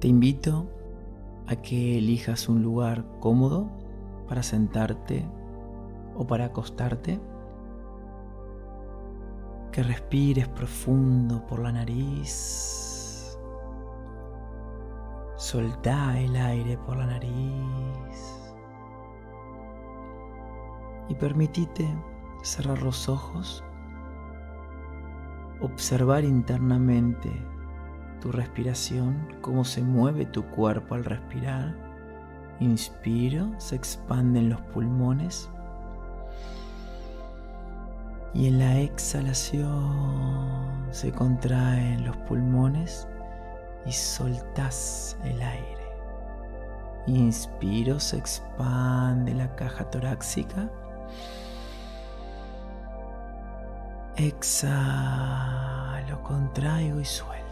[0.00, 0.77] Te invito
[1.48, 3.70] a que elijas un lugar cómodo
[4.28, 5.26] para sentarte
[6.14, 7.18] o para acostarte.
[9.72, 13.38] Que respires profundo por la nariz.
[15.36, 18.54] Soltá el aire por la nariz.
[21.08, 21.88] Y permitite
[22.42, 23.64] cerrar los ojos.
[25.60, 27.30] Observar internamente
[28.20, 31.74] tu respiración, cómo se mueve tu cuerpo al respirar.
[32.60, 35.48] Inspiro, se expanden los pulmones.
[38.34, 43.08] Y en la exhalación se contraen los pulmones
[43.86, 45.78] y soltas el aire.
[47.06, 50.68] Inspiro, se expande la caja torácica.
[54.16, 54.82] Exhalo,
[56.22, 57.47] contraigo y suelto.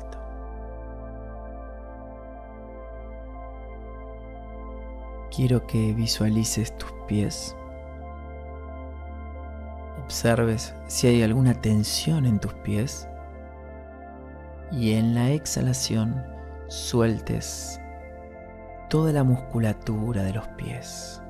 [5.36, 7.54] Quiero que visualices tus pies.
[10.02, 13.06] Observes si hay alguna tensión en tus pies.
[14.72, 16.24] Y en la exhalación
[16.68, 17.78] sueltes
[18.88, 21.20] toda la musculatura de los pies.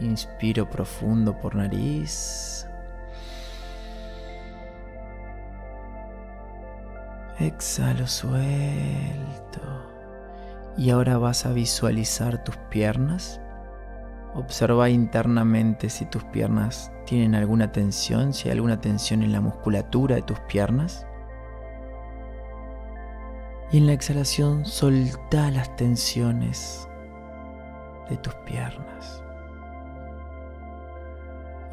[0.00, 2.66] Inspiro profundo por nariz.
[7.38, 9.79] Exhalo suelto.
[10.80, 13.38] Y ahora vas a visualizar tus piernas.
[14.34, 20.16] Observa internamente si tus piernas tienen alguna tensión, si hay alguna tensión en la musculatura
[20.16, 21.06] de tus piernas.
[23.70, 26.88] Y en la exhalación solta las tensiones
[28.08, 29.22] de tus piernas.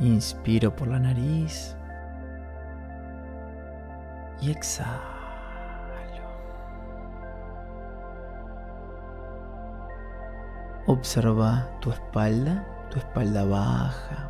[0.02, 1.78] Inspiro por la nariz
[4.42, 5.17] y exhalo.
[10.90, 14.30] Observa tu espalda, tu espalda baja,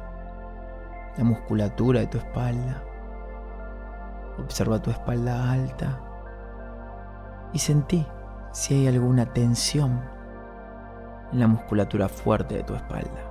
[1.15, 2.81] la musculatura de tu espalda.
[4.39, 5.99] Observa tu espalda alta
[7.53, 8.07] y sentí
[8.53, 10.01] si hay alguna tensión
[11.31, 13.21] en la musculatura fuerte de tu espalda.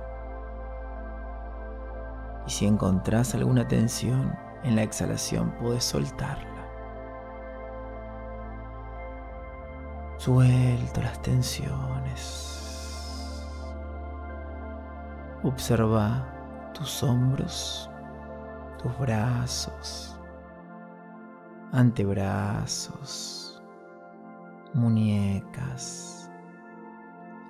[2.47, 6.65] Y si encontrás alguna tensión en la exhalación, puedes soltarla.
[10.15, 12.56] Suelto las tensiones.
[15.47, 16.27] Observa
[16.73, 17.89] tus hombros,
[18.83, 20.19] tus brazos,
[21.71, 23.63] antebrazos,
[24.73, 26.29] muñecas,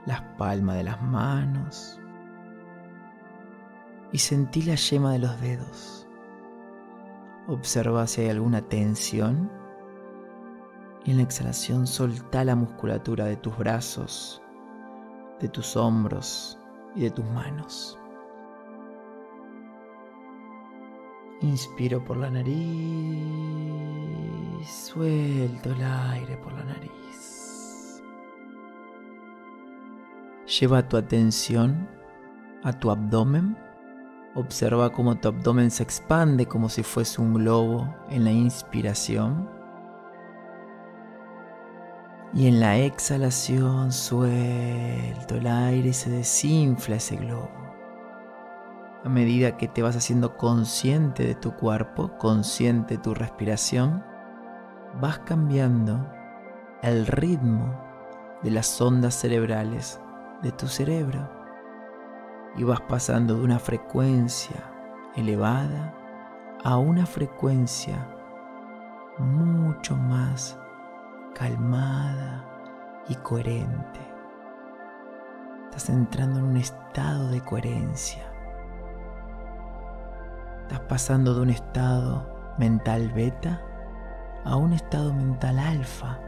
[0.06, 2.00] las palmas de las manos
[4.12, 6.08] y sentí la yema de los dedos.
[7.48, 9.50] Observa si hay alguna tensión
[11.04, 14.40] y en la exhalación solta la musculatura de tus brazos,
[15.40, 16.57] de tus hombros
[16.98, 17.98] y de tus manos.
[21.42, 22.58] Inspiro por la nariz,
[24.68, 28.02] suelto el aire por la nariz.
[30.60, 31.88] Lleva tu atención
[32.64, 33.56] a tu abdomen.
[34.34, 39.57] Observa cómo tu abdomen se expande como si fuese un globo en la inspiración.
[42.38, 47.50] Y en la exhalación suelto el aire y se desinfla ese globo.
[49.04, 54.04] A medida que te vas haciendo consciente de tu cuerpo, consciente de tu respiración,
[55.02, 56.08] vas cambiando
[56.84, 57.76] el ritmo
[58.44, 60.00] de las ondas cerebrales
[60.44, 61.28] de tu cerebro
[62.56, 64.64] y vas pasando de una frecuencia
[65.16, 65.92] elevada
[66.64, 68.08] a una frecuencia
[69.18, 70.60] mucho más
[71.38, 72.44] calmada
[73.08, 74.00] y coherente.
[75.66, 78.24] Estás entrando en un estado de coherencia.
[80.64, 82.28] Estás pasando de un estado
[82.58, 83.62] mental beta
[84.46, 86.20] a un estado mental alfa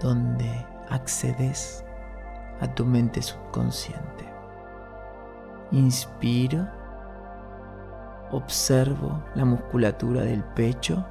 [0.00, 1.84] donde accedes
[2.60, 4.28] a tu mente subconsciente.
[5.70, 6.66] Inspiro,
[8.32, 11.06] observo la musculatura del pecho.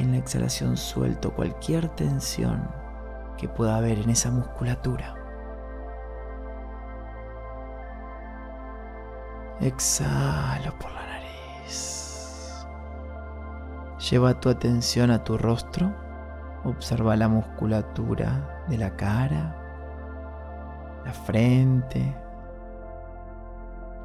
[0.00, 2.66] En la exhalación suelto cualquier tensión
[3.36, 5.14] que pueda haber en esa musculatura.
[9.60, 11.00] Exhalo por la
[14.10, 15.94] Lleva tu atención a tu rostro,
[16.64, 19.54] observa la musculatura de la cara,
[21.04, 22.16] la frente,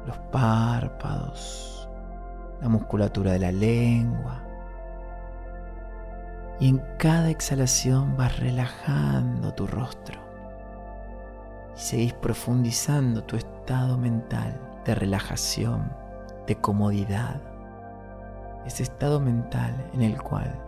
[0.06, 1.88] los párpados,
[2.60, 4.45] la musculatura de la lengua.
[6.58, 10.20] Y en cada exhalación vas relajando tu rostro.
[11.76, 15.92] Y seguís profundizando tu estado mental de relajación,
[16.46, 17.40] de comodidad.
[18.64, 20.58] Ese estado mental en el cual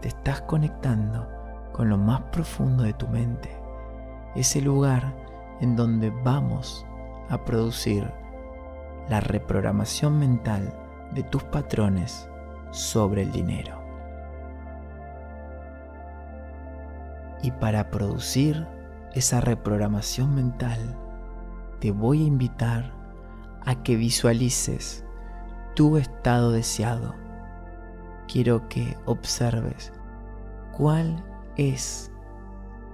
[0.00, 1.28] te estás conectando
[1.72, 3.50] con lo más profundo de tu mente,
[4.34, 5.12] ese lugar
[5.60, 6.86] en donde vamos
[7.28, 8.10] a producir
[9.08, 10.72] la reprogramación mental
[11.12, 12.28] de tus patrones
[12.70, 13.83] sobre el dinero.
[17.44, 18.66] Y para producir
[19.12, 20.78] esa reprogramación mental,
[21.78, 22.92] te voy a invitar
[23.64, 25.04] a que visualices
[25.74, 27.14] tu estado deseado
[28.26, 29.92] quiero que observes
[30.72, 31.22] cuál
[31.56, 32.10] es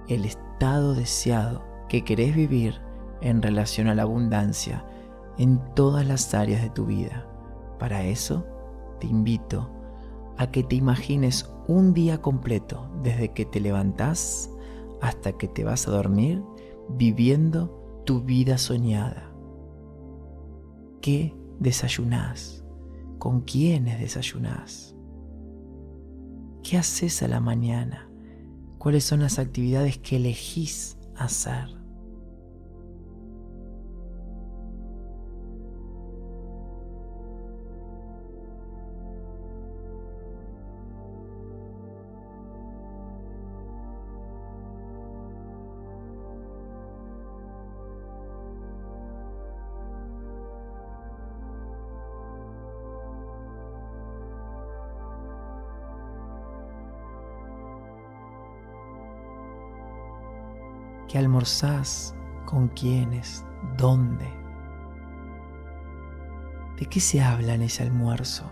[0.07, 2.81] el estado deseado que querés vivir
[3.21, 4.85] en relación a la abundancia
[5.37, 7.25] en todas las áreas de tu vida.
[7.79, 8.45] Para eso
[8.99, 9.69] te invito
[10.37, 14.51] a que te imagines un día completo desde que te levantás
[14.99, 16.43] hasta que te vas a dormir
[16.89, 19.31] viviendo tu vida soñada.
[21.01, 22.65] ¿Qué desayunás?
[23.19, 24.95] ¿Con quiénes desayunás?
[26.61, 28.09] ¿Qué haces a la mañana?
[28.77, 31.80] ¿Cuáles son las actividades que elegís hacer?
[61.21, 62.15] Almorzás?
[62.45, 63.45] ¿Con quiénes?
[63.77, 64.29] ¿Dónde?
[66.77, 68.51] ¿De qué se habla en ese almuerzo?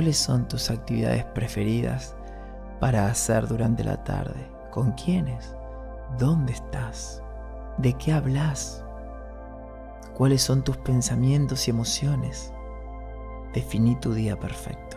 [0.00, 2.16] ¿Cuáles son tus actividades preferidas
[2.80, 4.50] para hacer durante la tarde?
[4.70, 5.54] ¿Con quiénes?
[6.18, 7.22] ¿Dónde estás?
[7.76, 8.82] ¿De qué hablas?
[10.14, 12.50] ¿Cuáles son tus pensamientos y emociones?
[13.52, 14.96] Definí tu día perfecto.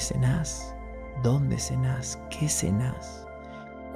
[0.00, 0.74] Cenás?
[1.22, 2.18] ¿Dónde cenás?
[2.30, 3.26] ¿Qué cenás?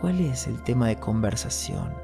[0.00, 2.03] ¿Cuál es el tema de conversación?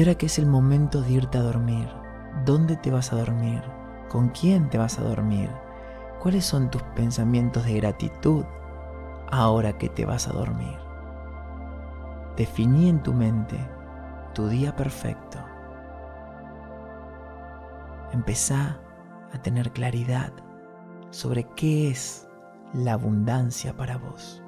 [0.00, 1.86] Y ahora que es el momento de irte a dormir,
[2.46, 3.62] ¿dónde te vas a dormir?
[4.08, 5.50] ¿Con quién te vas a dormir?
[6.22, 8.46] ¿Cuáles son tus pensamientos de gratitud
[9.30, 10.78] ahora que te vas a dormir?
[12.34, 13.58] Definí en tu mente
[14.32, 15.38] tu día perfecto.
[18.12, 18.80] Empezá
[19.34, 20.32] a tener claridad
[21.10, 22.26] sobre qué es
[22.72, 24.39] la abundancia para vos.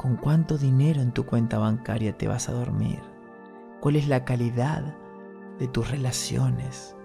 [0.00, 3.00] ¿Con cuánto dinero en tu cuenta bancaria te vas a dormir?
[3.80, 4.96] ¿Cuál es la calidad
[5.58, 6.96] de tus relaciones?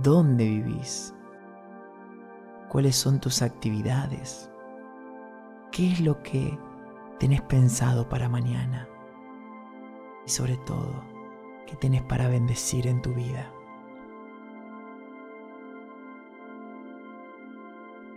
[0.00, 1.12] ¿Dónde vivís?
[2.68, 4.52] ¿Cuáles son tus actividades?
[5.72, 6.56] ¿Qué es lo que
[7.18, 8.88] tenés pensado para mañana?
[10.24, 10.94] Y sobre todo,
[11.66, 13.52] ¿qué tenés para bendecir en tu vida?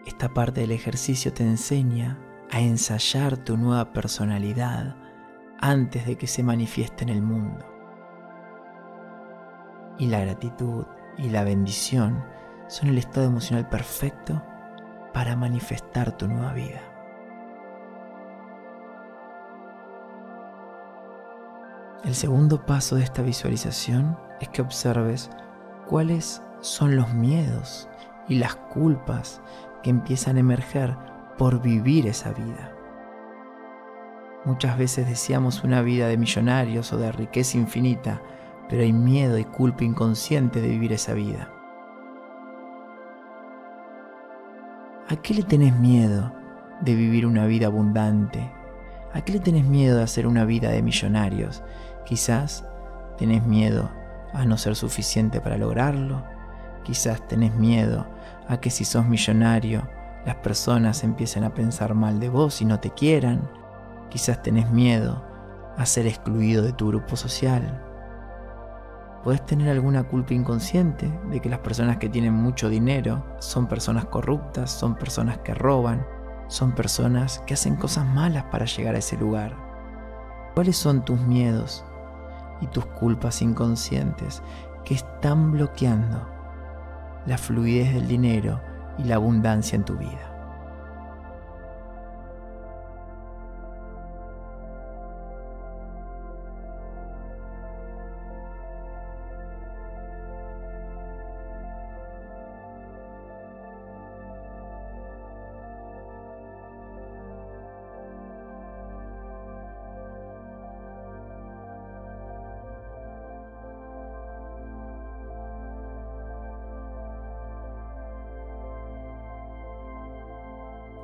[0.05, 2.19] Esta parte del ejercicio te enseña
[2.53, 4.95] a ensayar tu nueva personalidad
[5.59, 7.65] antes de que se manifieste en el mundo.
[9.97, 10.85] Y la gratitud
[11.17, 12.23] y la bendición
[12.67, 14.43] son el estado emocional perfecto
[15.13, 16.81] para manifestar tu nueva vida.
[22.05, 25.31] El segundo paso de esta visualización es que observes
[25.87, 27.89] cuáles son los miedos
[28.27, 29.41] y las culpas
[29.81, 32.71] que empiezan a emerger por vivir esa vida.
[34.45, 38.21] Muchas veces deseamos una vida de millonarios o de riqueza infinita,
[38.67, 41.49] pero hay miedo y culpa inconsciente de vivir esa vida.
[45.09, 46.33] ¿A qué le tenés miedo
[46.81, 48.51] de vivir una vida abundante?
[49.13, 51.63] ¿A qué le tenés miedo de hacer una vida de millonarios?
[52.05, 52.65] Quizás
[53.17, 53.89] tenés miedo
[54.33, 56.23] a no ser suficiente para lograrlo.
[56.83, 58.07] Quizás tenés miedo
[58.47, 59.87] a que si sos millonario
[60.25, 63.49] las personas empiecen a pensar mal de vos y no te quieran.
[64.09, 65.21] Quizás tenés miedo
[65.77, 67.83] a ser excluido de tu grupo social.
[69.23, 74.05] Puedes tener alguna culpa inconsciente de que las personas que tienen mucho dinero son personas
[74.05, 76.05] corruptas, son personas que roban,
[76.47, 79.55] son personas que hacen cosas malas para llegar a ese lugar.
[80.53, 81.83] ¿Cuáles son tus miedos
[82.61, 84.41] y tus culpas inconscientes
[84.85, 86.29] que están bloqueando
[87.25, 90.32] la fluidez del dinero y la abundancia en tu vida.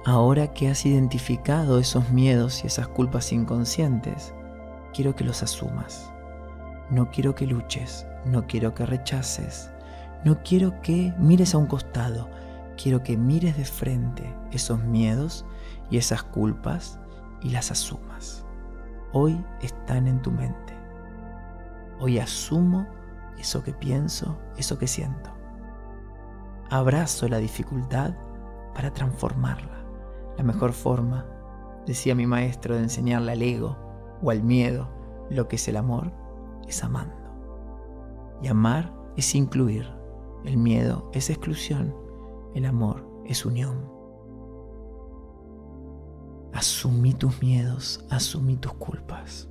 [0.10, 4.34] Ahora que has identificado esos miedos y esas culpas inconscientes,
[4.92, 6.12] quiero que los asumas.
[6.90, 9.70] No quiero que luches, no quiero que rechaces,
[10.26, 12.28] no quiero que mires a un costado,
[12.76, 15.46] quiero que mires de frente esos miedos
[15.92, 17.00] y esas culpas
[17.44, 18.44] y las asumas.
[19.14, 20.74] Hoy están en tu mente.
[22.00, 22.88] Hoy asumo
[23.38, 25.30] eso que pienso, eso que siento.
[26.72, 28.16] Abrazo la dificultad
[28.74, 29.79] para transformarla.
[30.40, 31.26] La mejor forma,
[31.86, 33.78] decía mi maestro, de enseñarle al ego
[34.22, 34.88] o al miedo
[35.30, 36.14] lo que es el amor,
[36.66, 37.14] es amando.
[38.42, 39.86] Y amar es incluir.
[40.46, 41.94] El miedo es exclusión.
[42.56, 43.92] El amor es unión.
[46.54, 49.50] Asumí tus miedos, asumí tus culpas.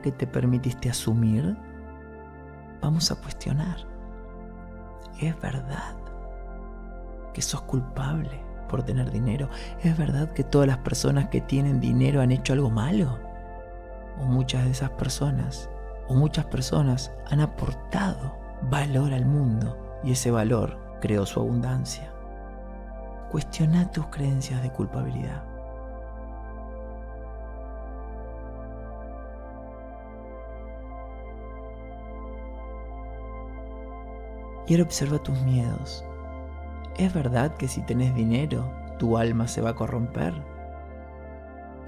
[0.00, 1.56] Que te permitiste asumir,
[2.80, 3.76] vamos a cuestionar.
[5.20, 5.96] ¿Es verdad
[7.34, 9.48] que sos culpable por tener dinero?
[9.82, 13.18] ¿Es verdad que todas las personas que tienen dinero han hecho algo malo?
[14.20, 15.68] ¿O muchas de esas personas,
[16.08, 18.36] o muchas personas han aportado
[18.70, 22.12] valor al mundo y ese valor creó su abundancia?
[23.30, 25.49] Cuestiona tus creencias de culpabilidad.
[34.70, 36.04] Y ahora observa tus miedos.
[36.96, 40.32] ¿Es verdad que si tenés dinero, tu alma se va a corromper?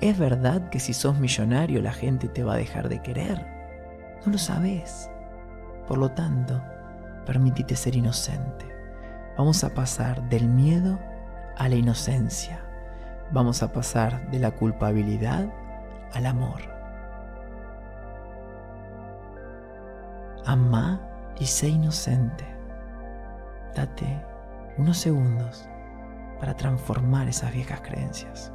[0.01, 3.47] ¿Es verdad que si sos millonario la gente te va a dejar de querer?
[4.27, 5.09] No lo sabes.
[5.87, 6.61] Por lo tanto,
[7.25, 8.67] permítete ser inocente.
[9.39, 10.99] Vamos a pasar del miedo
[11.57, 12.65] a la inocencia.
[13.31, 15.47] Vamos a pasar de la culpabilidad
[16.15, 16.63] al amor.
[20.45, 21.01] Ama
[21.39, 22.62] y sé inocente.
[23.75, 24.07] Date
[24.79, 25.69] unos segundos
[26.41, 28.53] para transformar esas viejas creencias.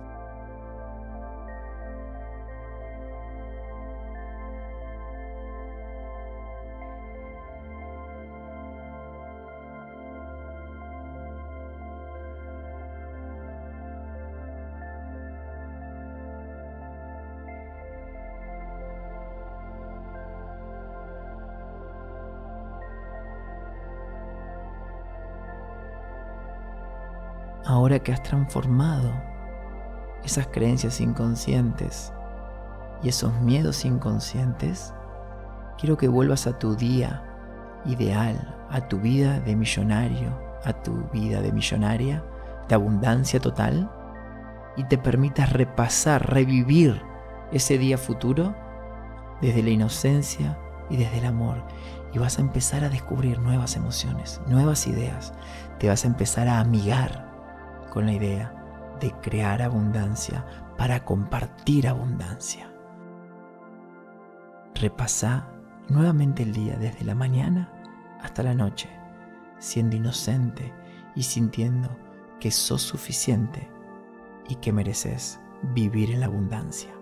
[28.00, 29.12] Que has transformado
[30.24, 32.14] esas creencias inconscientes
[33.04, 34.94] y esos miedos inconscientes,
[35.78, 37.24] quiero que vuelvas a tu día
[37.86, 42.24] ideal, a tu vida de millonario, a tu vida de millonaria,
[42.68, 43.90] de abundancia total,
[44.76, 47.02] y te permitas repasar, revivir
[47.52, 48.56] ese día futuro
[49.42, 50.58] desde la inocencia
[50.90, 51.64] y desde el amor.
[52.14, 55.34] Y vas a empezar a descubrir nuevas emociones, nuevas ideas.
[55.80, 57.27] Te vas a empezar a amigar
[57.98, 58.54] con la idea
[59.02, 60.46] de crear abundancia
[60.78, 62.72] para compartir abundancia.
[64.76, 65.48] Repasa
[65.90, 67.74] nuevamente el día desde la mañana
[68.22, 68.88] hasta la noche,
[69.58, 70.72] siendo inocente
[71.16, 71.90] y sintiendo
[72.40, 73.68] que sos suficiente
[74.48, 75.40] y que mereces
[75.74, 76.97] vivir en la abundancia.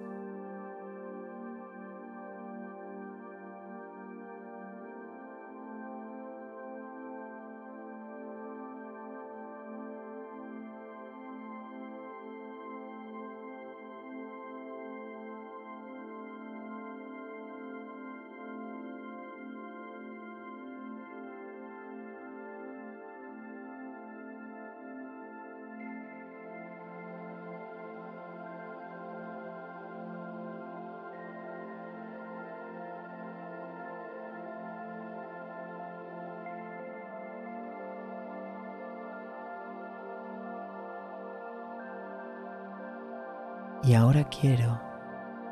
[44.30, 44.82] Quiero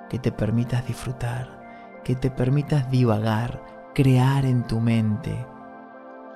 [0.10, 3.64] que te permitas disfrutar, que te permitas divagar,
[3.94, 5.46] crear en tu mente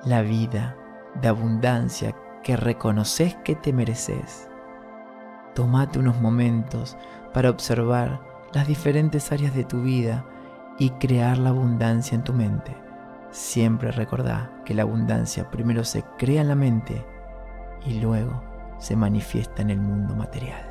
[0.04, 0.76] la vida
[1.20, 4.48] de abundancia que reconoces que te mereces.
[5.54, 6.96] Tómate unos momentos
[7.32, 8.20] para observar
[8.52, 10.24] las diferentes áreas de tu vida
[10.78, 12.76] y crear la abundancia en tu mente.
[13.30, 17.04] Siempre recordá que la abundancia primero se crea en la mente
[17.84, 18.42] y luego
[18.78, 20.67] se manifiesta en el mundo material.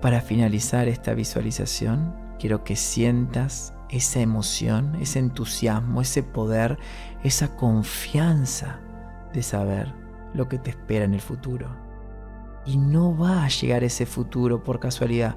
[0.00, 6.78] Para finalizar esta visualización, quiero que sientas esa emoción, ese entusiasmo, ese poder,
[7.22, 8.80] esa confianza
[9.32, 9.94] de saber
[10.34, 11.68] lo que te espera en el futuro.
[12.66, 15.36] Y no va a llegar ese futuro por casualidad,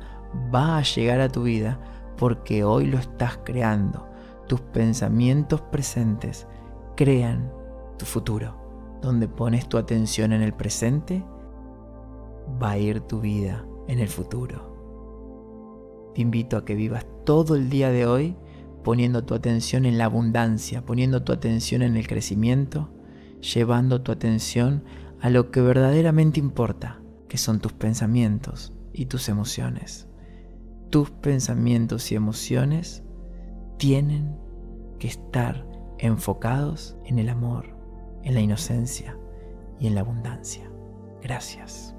[0.54, 1.80] va a llegar a tu vida
[2.18, 4.10] porque hoy lo estás creando.
[4.48, 6.48] Tus pensamientos presentes
[6.98, 7.50] crean
[7.98, 8.58] tu futuro.
[9.02, 11.24] Donde pones tu atención en el presente,
[12.62, 16.12] va a ir tu vida en el futuro.
[16.14, 18.38] Te invito a que vivas todo el día de hoy
[18.84, 22.90] poniendo tu atención en la abundancia, poniendo tu atención en el crecimiento,
[23.42, 24.84] llevando tu atención
[25.20, 30.08] a lo que verdaderamente importa, que son tus pensamientos y tus emociones.
[30.90, 33.04] Tus pensamientos y emociones
[33.78, 34.38] tienen
[35.00, 35.66] que estar
[35.98, 37.76] enfocados en el amor,
[38.24, 39.18] en la inocencia
[39.80, 40.70] y en la abundancia.
[41.22, 41.96] Gracias.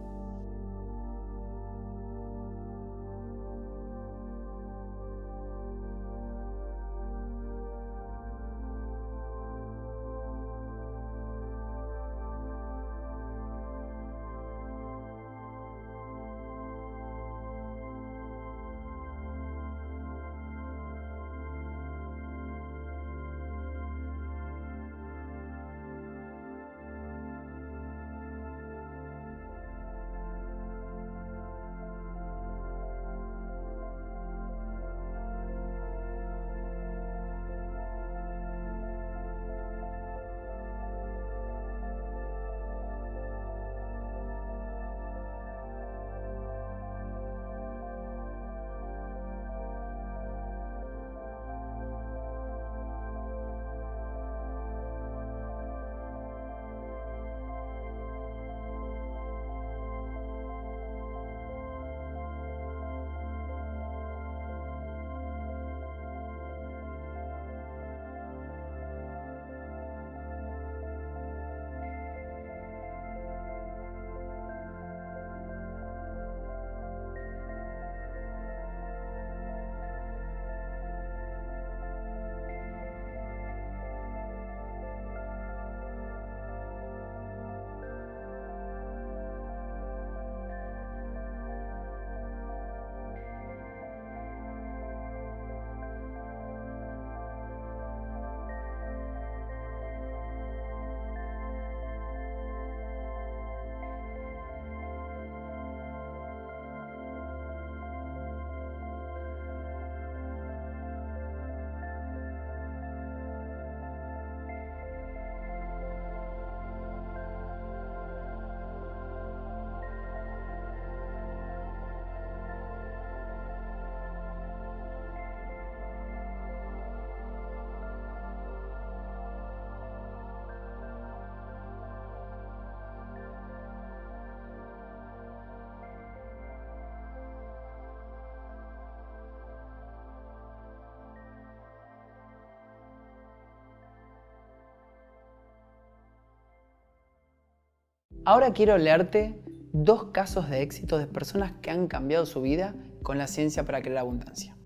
[148.27, 149.41] Ahora quiero leerte
[149.73, 153.81] dos casos de éxito de personas que han cambiado su vida con la ciencia para
[153.81, 154.57] crear abundancia.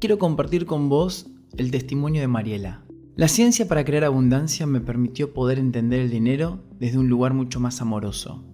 [0.00, 2.82] Quiero compartir con vos el testimonio de Mariela.
[3.14, 7.60] La ciencia para crear abundancia me permitió poder entender el dinero desde un lugar mucho
[7.60, 8.44] más amoroso,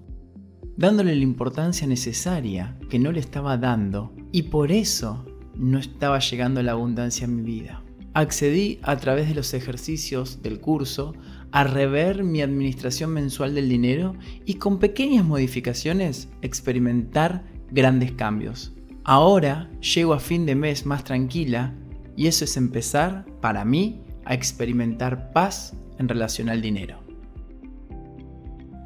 [0.77, 5.25] dándole la importancia necesaria que no le estaba dando y por eso
[5.55, 7.83] no estaba llegando la abundancia a mi vida.
[8.13, 11.15] Accedí a través de los ejercicios del curso
[11.53, 18.75] a rever mi administración mensual del dinero y con pequeñas modificaciones experimentar grandes cambios.
[19.05, 21.75] Ahora llego a fin de mes más tranquila
[22.17, 26.99] y eso es empezar, para mí, a experimentar paz en relación al dinero.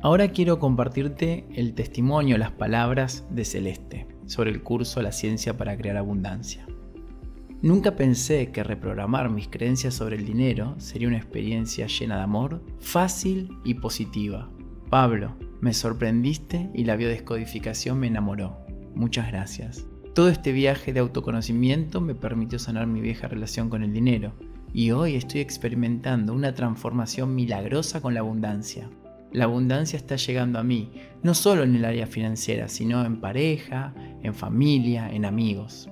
[0.02, 5.76] Ahora quiero compartirte el testimonio, las palabras de Celeste sobre el curso La ciencia para
[5.76, 6.66] crear abundancia.
[7.62, 12.62] Nunca pensé que reprogramar mis creencias sobre el dinero sería una experiencia llena de amor,
[12.80, 14.50] fácil y positiva.
[14.88, 18.56] Pablo, me sorprendiste y la biodescodificación me enamoró.
[18.94, 19.86] Muchas gracias.
[20.14, 24.32] Todo este viaje de autoconocimiento me permitió sanar mi vieja relación con el dinero
[24.72, 28.88] y hoy estoy experimentando una transformación milagrosa con la abundancia.
[29.32, 30.92] La abundancia está llegando a mí,
[31.22, 35.90] no solo en el área financiera, sino en pareja, en familia, en amigos.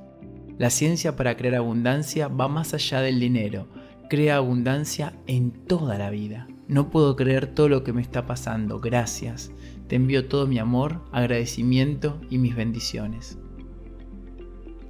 [0.59, 3.69] La ciencia para crear abundancia va más allá del dinero,
[4.11, 6.49] crea abundancia en toda la vida.
[6.67, 9.53] No puedo creer todo lo que me está pasando, gracias.
[9.87, 13.39] Te envío todo mi amor, agradecimiento y mis bendiciones.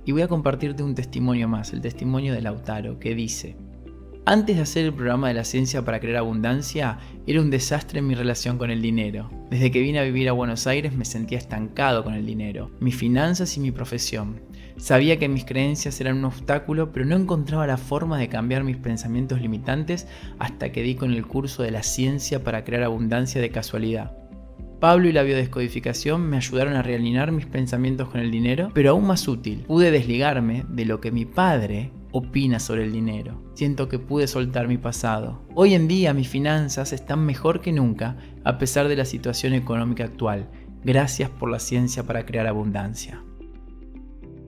[0.07, 3.59] y voy a compartirte un testimonio más, el testimonio de Lautaro, que dice,
[4.29, 8.15] antes de hacer el programa de la ciencia para crear abundancia, era un desastre mi
[8.15, 9.31] relación con el dinero.
[9.49, 12.95] Desde que vine a vivir a Buenos Aires me sentía estancado con el dinero, mis
[12.95, 14.43] finanzas y mi profesión.
[14.77, 18.77] Sabía que mis creencias eran un obstáculo, pero no encontraba la forma de cambiar mis
[18.77, 20.07] pensamientos limitantes
[20.39, 24.28] hasta que di con el curso de la ciencia para crear abundancia de casualidad.
[24.81, 29.09] Pablo y la biodescodificación me ayudaron a realinear mis pensamientos con el dinero, pero aún
[29.09, 33.43] más útil, pude desligarme de lo que mi padre opina sobre el dinero.
[33.55, 35.43] Siento que pude soltar mi pasado.
[35.57, 40.05] Hoy en día mis finanzas están mejor que nunca a pesar de la situación económica
[40.05, 40.49] actual.
[40.85, 43.21] Gracias por la ciencia para crear abundancia.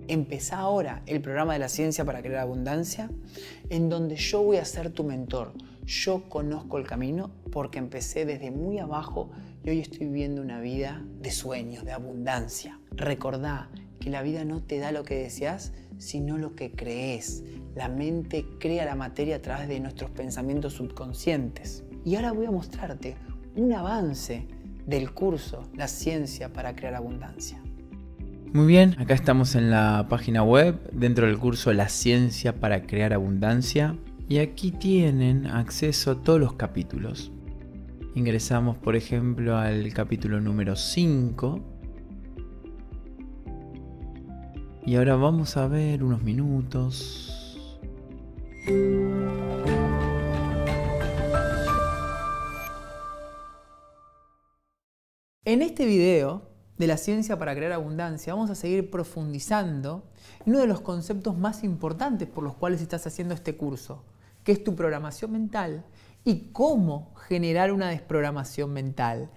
[0.07, 3.11] Empezá ahora el programa de la ciencia para crear abundancia,
[3.69, 5.55] en donde yo voy a ser tu mentor.
[5.87, 9.31] Yo conozco el camino porque empecé desde muy abajo
[9.63, 12.79] y hoy estoy viviendo una vida de sueños, de abundancia.
[12.93, 17.45] Recordá que la vida no te da lo que deseas, sino lo que crees.
[17.75, 21.85] La mente crea la materia a través de nuestros pensamientos subconscientes.
[22.05, 23.17] Y ahora voy a mostrarte
[23.55, 24.49] un avance
[24.87, 27.63] del curso La ciencia para crear abundancia.
[28.53, 33.13] Muy bien, acá estamos en la página web, dentro del curso La ciencia para crear
[33.13, 33.97] abundancia.
[34.29, 37.31] Y aquí tienen acceso a todos los capítulos.
[38.15, 41.61] Ingresamos, por ejemplo, al capítulo número 5.
[44.85, 47.57] Y ahora vamos a ver unos minutos.
[55.45, 56.43] En este video
[56.79, 60.11] de la ciencia para crear abundancia vamos a seguir profundizando
[60.45, 64.03] en uno de los conceptos más importantes por los cuales estás haciendo este curso,
[64.43, 65.85] que es tu programación mental
[66.25, 69.31] y cómo generar una desprogramación mental.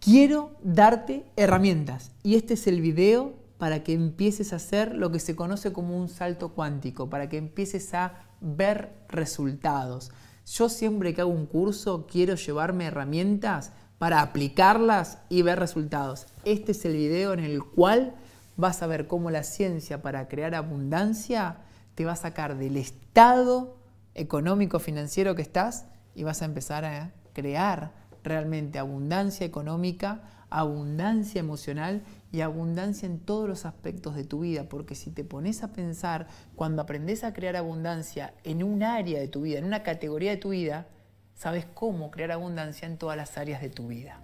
[0.00, 5.20] Quiero darte herramientas y este es el video para que empieces a hacer lo que
[5.20, 10.10] se conoce como un salto cuántico, para que empieces a ver resultados.
[10.46, 16.26] Yo siempre que hago un curso quiero llevarme herramientas para aplicarlas y ver resultados.
[16.44, 18.14] Este es el video en el cual
[18.56, 21.58] vas a ver cómo la ciencia para crear abundancia
[21.94, 23.78] te va a sacar del estado
[24.14, 27.92] económico financiero que estás y vas a empezar a crear
[28.22, 32.02] realmente abundancia económica, abundancia emocional
[32.32, 36.26] y abundancia en todos los aspectos de tu vida, porque si te pones a pensar,
[36.56, 40.36] cuando aprendes a crear abundancia en un área de tu vida, en una categoría de
[40.38, 40.86] tu vida,
[41.34, 44.20] sabes cómo crear abundancia en todas las áreas de tu vida.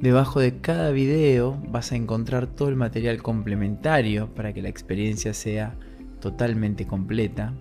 [0.00, 5.32] Debajo de cada video vas a encontrar todo el material complementario para que la experiencia
[5.32, 5.74] sea
[6.20, 7.54] totalmente completa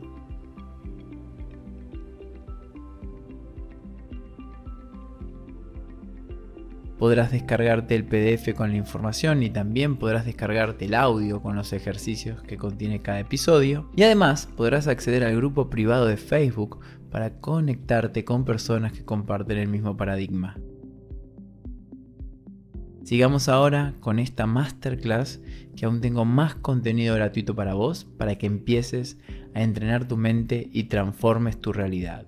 [6.98, 11.74] podrás descargarte el PDF con la información y también podrás descargarte el audio con los
[11.74, 13.90] ejercicios que contiene cada episodio.
[13.96, 16.80] Y además podrás acceder al grupo privado de Facebook
[17.12, 20.58] para conectarte con personas que comparten el mismo paradigma.
[23.04, 25.40] Sigamos ahora con esta masterclass
[25.76, 29.20] que aún tengo más contenido gratuito para vos para que empieces
[29.54, 32.26] a entrenar tu mente y transformes tu realidad.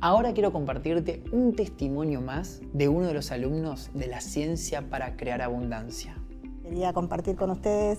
[0.00, 5.16] Ahora quiero compartirte un testimonio más de uno de los alumnos de la ciencia para
[5.16, 6.16] crear abundancia.
[6.62, 7.98] Quería compartir con ustedes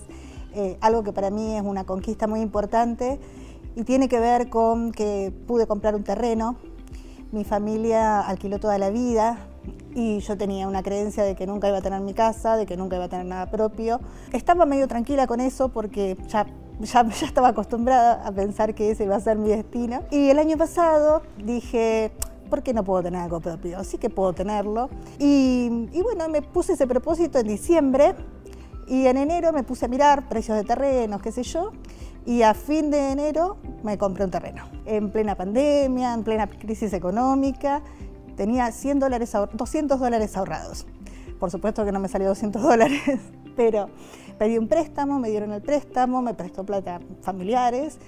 [0.54, 3.20] eh, algo que para mí es una conquista muy importante
[3.76, 6.56] y tiene que ver con que pude comprar un terreno.
[7.32, 9.38] Mi familia alquiló toda la vida
[9.94, 12.76] y yo tenía una creencia de que nunca iba a tener mi casa, de que
[12.76, 14.00] nunca iba a tener nada propio.
[14.32, 16.46] Estaba medio tranquila con eso porque ya
[16.80, 20.02] ya, estaba acostumbrada a pensar que ese iba a ser mi destino.
[20.10, 22.12] Y el año pasado dije,
[22.48, 23.82] ¿por qué no puedo tener algo propio?
[23.84, 24.88] Sí que puedo tenerlo.
[25.18, 28.14] Y, y, bueno, me puse ese propósito en diciembre
[28.86, 31.72] y en enero me puse a mirar precios de terrenos, qué sé yo.
[32.26, 34.64] Y a fin de enero me compré un terreno.
[34.84, 37.82] En plena pandemia, en plena crisis económica,
[38.40, 40.86] tenía 100 dólares, 200 dólares ahorrados.
[41.38, 43.02] Por supuesto que no me salió 200 dólares,
[43.54, 43.90] pero
[44.38, 47.98] pedí un préstamo, me dieron el préstamo, me prestó plata familiares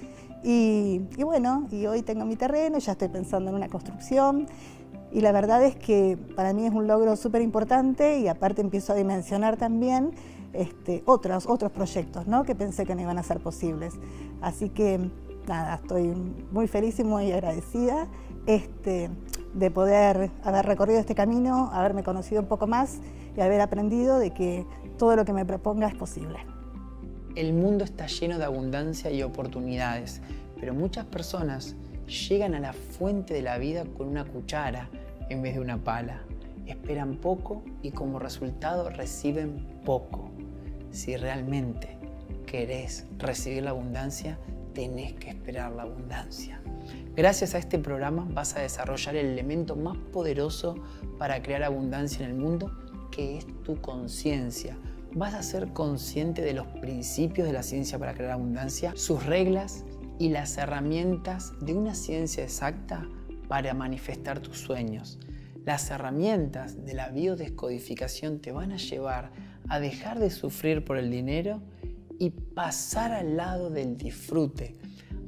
[0.43, 4.47] y, bueno, y hoy tengo mi terreno, ya estoy pensando en una construcción
[5.11, 8.93] y la verdad es que para mí es un logro súper importante y aparte empiezo
[8.93, 10.15] a dimensionar también
[10.53, 12.43] este, otros, otros proyectos ¿no?
[12.43, 13.93] que pensé que no iban a ser posibles.
[14.41, 15.11] Así que
[15.47, 16.07] nada, estoy
[16.51, 18.07] muy feliz y muy agradecida
[18.47, 19.11] este,
[19.53, 22.99] de poder haber recorrido este camino, haberme conocido un poco más
[23.37, 24.65] y haber aprendido de que
[24.97, 26.39] todo lo que me proponga es posible.
[27.35, 30.21] El mundo está lleno de abundancia y oportunidades,
[30.59, 31.75] pero muchas personas
[32.07, 34.89] llegan a la fuente de la vida con una cuchara
[35.29, 36.21] en vez de una pala.
[36.67, 40.29] Esperan poco y como resultado reciben poco.
[40.91, 41.97] Si realmente
[42.45, 44.37] querés recibir la abundancia,
[44.73, 46.61] tenés que esperar la abundancia.
[47.15, 50.75] Gracias a este programa vas a desarrollar el elemento más poderoso
[51.19, 52.71] para crear abundancia en el mundo,
[53.11, 54.75] que es tu conciencia.
[55.13, 59.85] Vas a ser consciente de los principios de la ciencia para crear abundancia, sus reglas
[60.17, 63.07] y las herramientas de una ciencia exacta
[63.47, 65.19] para manifestar tus sueños.
[65.65, 69.31] Las herramientas de la biodescodificación te van a llevar
[69.69, 71.61] a dejar de sufrir por el dinero
[72.17, 74.75] y pasar al lado del disfrute,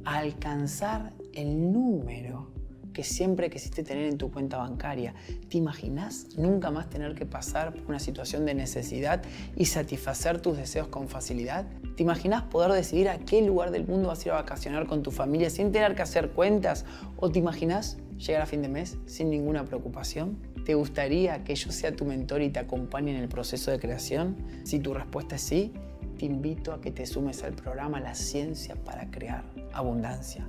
[0.04, 2.48] a alcanzar el número
[2.96, 5.14] que siempre quisiste tener en tu cuenta bancaria.
[5.50, 9.22] ¿Te imaginas nunca más tener que pasar por una situación de necesidad
[9.54, 11.66] y satisfacer tus deseos con facilidad?
[11.94, 15.02] ¿Te imaginas poder decidir a qué lugar del mundo vas a ir a vacacionar con
[15.02, 16.86] tu familia sin tener que hacer cuentas?
[17.18, 20.38] ¿O te imaginas llegar a fin de mes sin ninguna preocupación?
[20.64, 24.38] ¿Te gustaría que yo sea tu mentor y te acompañe en el proceso de creación?
[24.64, 25.74] Si tu respuesta es sí,
[26.18, 30.48] te invito a que te sumes al programa La Ciencia para Crear Abundancia.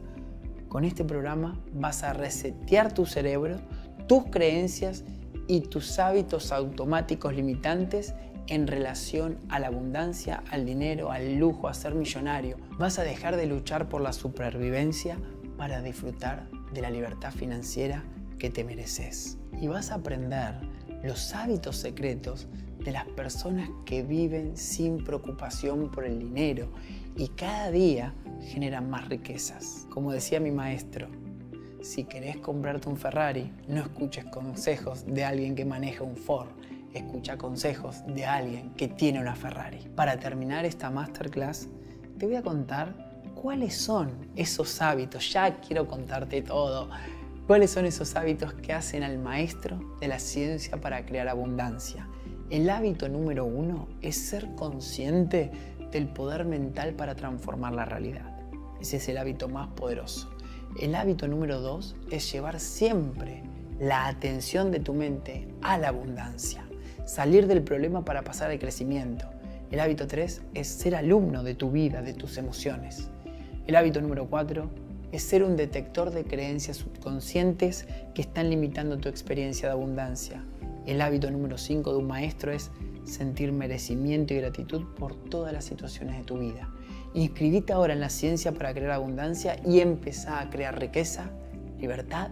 [0.69, 3.57] Con este programa vas a resetear tu cerebro,
[4.07, 5.05] tus creencias
[5.47, 8.13] y tus hábitos automáticos limitantes
[8.47, 12.57] en relación a la abundancia, al dinero, al lujo, a ser millonario.
[12.77, 15.17] Vas a dejar de luchar por la supervivencia
[15.57, 18.03] para disfrutar de la libertad financiera
[18.37, 19.37] que te mereces.
[19.59, 20.55] Y vas a aprender
[21.03, 22.47] los hábitos secretos
[22.83, 26.69] de las personas que viven sin preocupación por el dinero
[27.15, 29.87] y cada día generan más riquezas.
[29.89, 31.07] Como decía mi maestro,
[31.81, 36.49] si querés comprarte un Ferrari, no escuches consejos de alguien que maneja un Ford,
[36.93, 39.87] escucha consejos de alguien que tiene una Ferrari.
[39.95, 41.69] Para terminar esta masterclass,
[42.17, 46.89] te voy a contar cuáles son esos hábitos, ya quiero contarte todo,
[47.45, 52.07] cuáles son esos hábitos que hacen al maestro de la ciencia para crear abundancia.
[52.49, 55.51] El hábito número uno es ser consciente
[55.91, 58.37] del poder mental para transformar la realidad.
[58.79, 60.29] Ese es el hábito más poderoso.
[60.79, 63.43] El hábito número dos es llevar siempre
[63.79, 66.67] la atención de tu mente a la abundancia.
[67.05, 69.27] Salir del problema para pasar al crecimiento.
[69.71, 73.09] El hábito tres es ser alumno de tu vida, de tus emociones.
[73.65, 74.69] El hábito número cuatro
[75.11, 80.43] es ser un detector de creencias subconscientes que están limitando tu experiencia de abundancia.
[80.85, 82.71] El hábito número 5 de un maestro es
[83.07, 86.69] sentir merecimiento y gratitud por todas las situaciones de tu vida.
[87.13, 91.31] Inscribite ahora en la ciencia para crear abundancia y empezá a crear riqueza,
[91.79, 92.29] libertad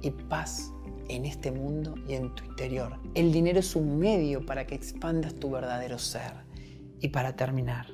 [0.00, 0.72] y paz
[1.08, 2.98] en este mundo y en tu interior.
[3.14, 6.32] El dinero es un medio para que expandas tu verdadero ser.
[7.00, 7.86] Y para terminar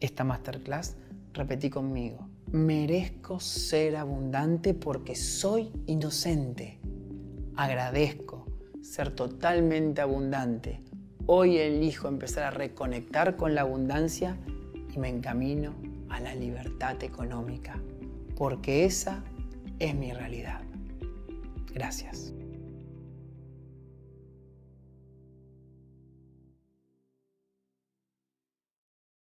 [0.00, 0.96] esta masterclass,
[1.32, 6.78] repetí conmigo, merezco ser abundante porque soy inocente.
[7.56, 8.46] Agradezco
[8.82, 10.82] ser totalmente abundante
[11.32, 14.36] Hoy elijo empezar a reconectar con la abundancia
[14.92, 15.76] y me encamino
[16.08, 17.80] a la libertad económica,
[18.34, 19.22] porque esa
[19.78, 20.60] es mi realidad.
[21.72, 22.34] Gracias.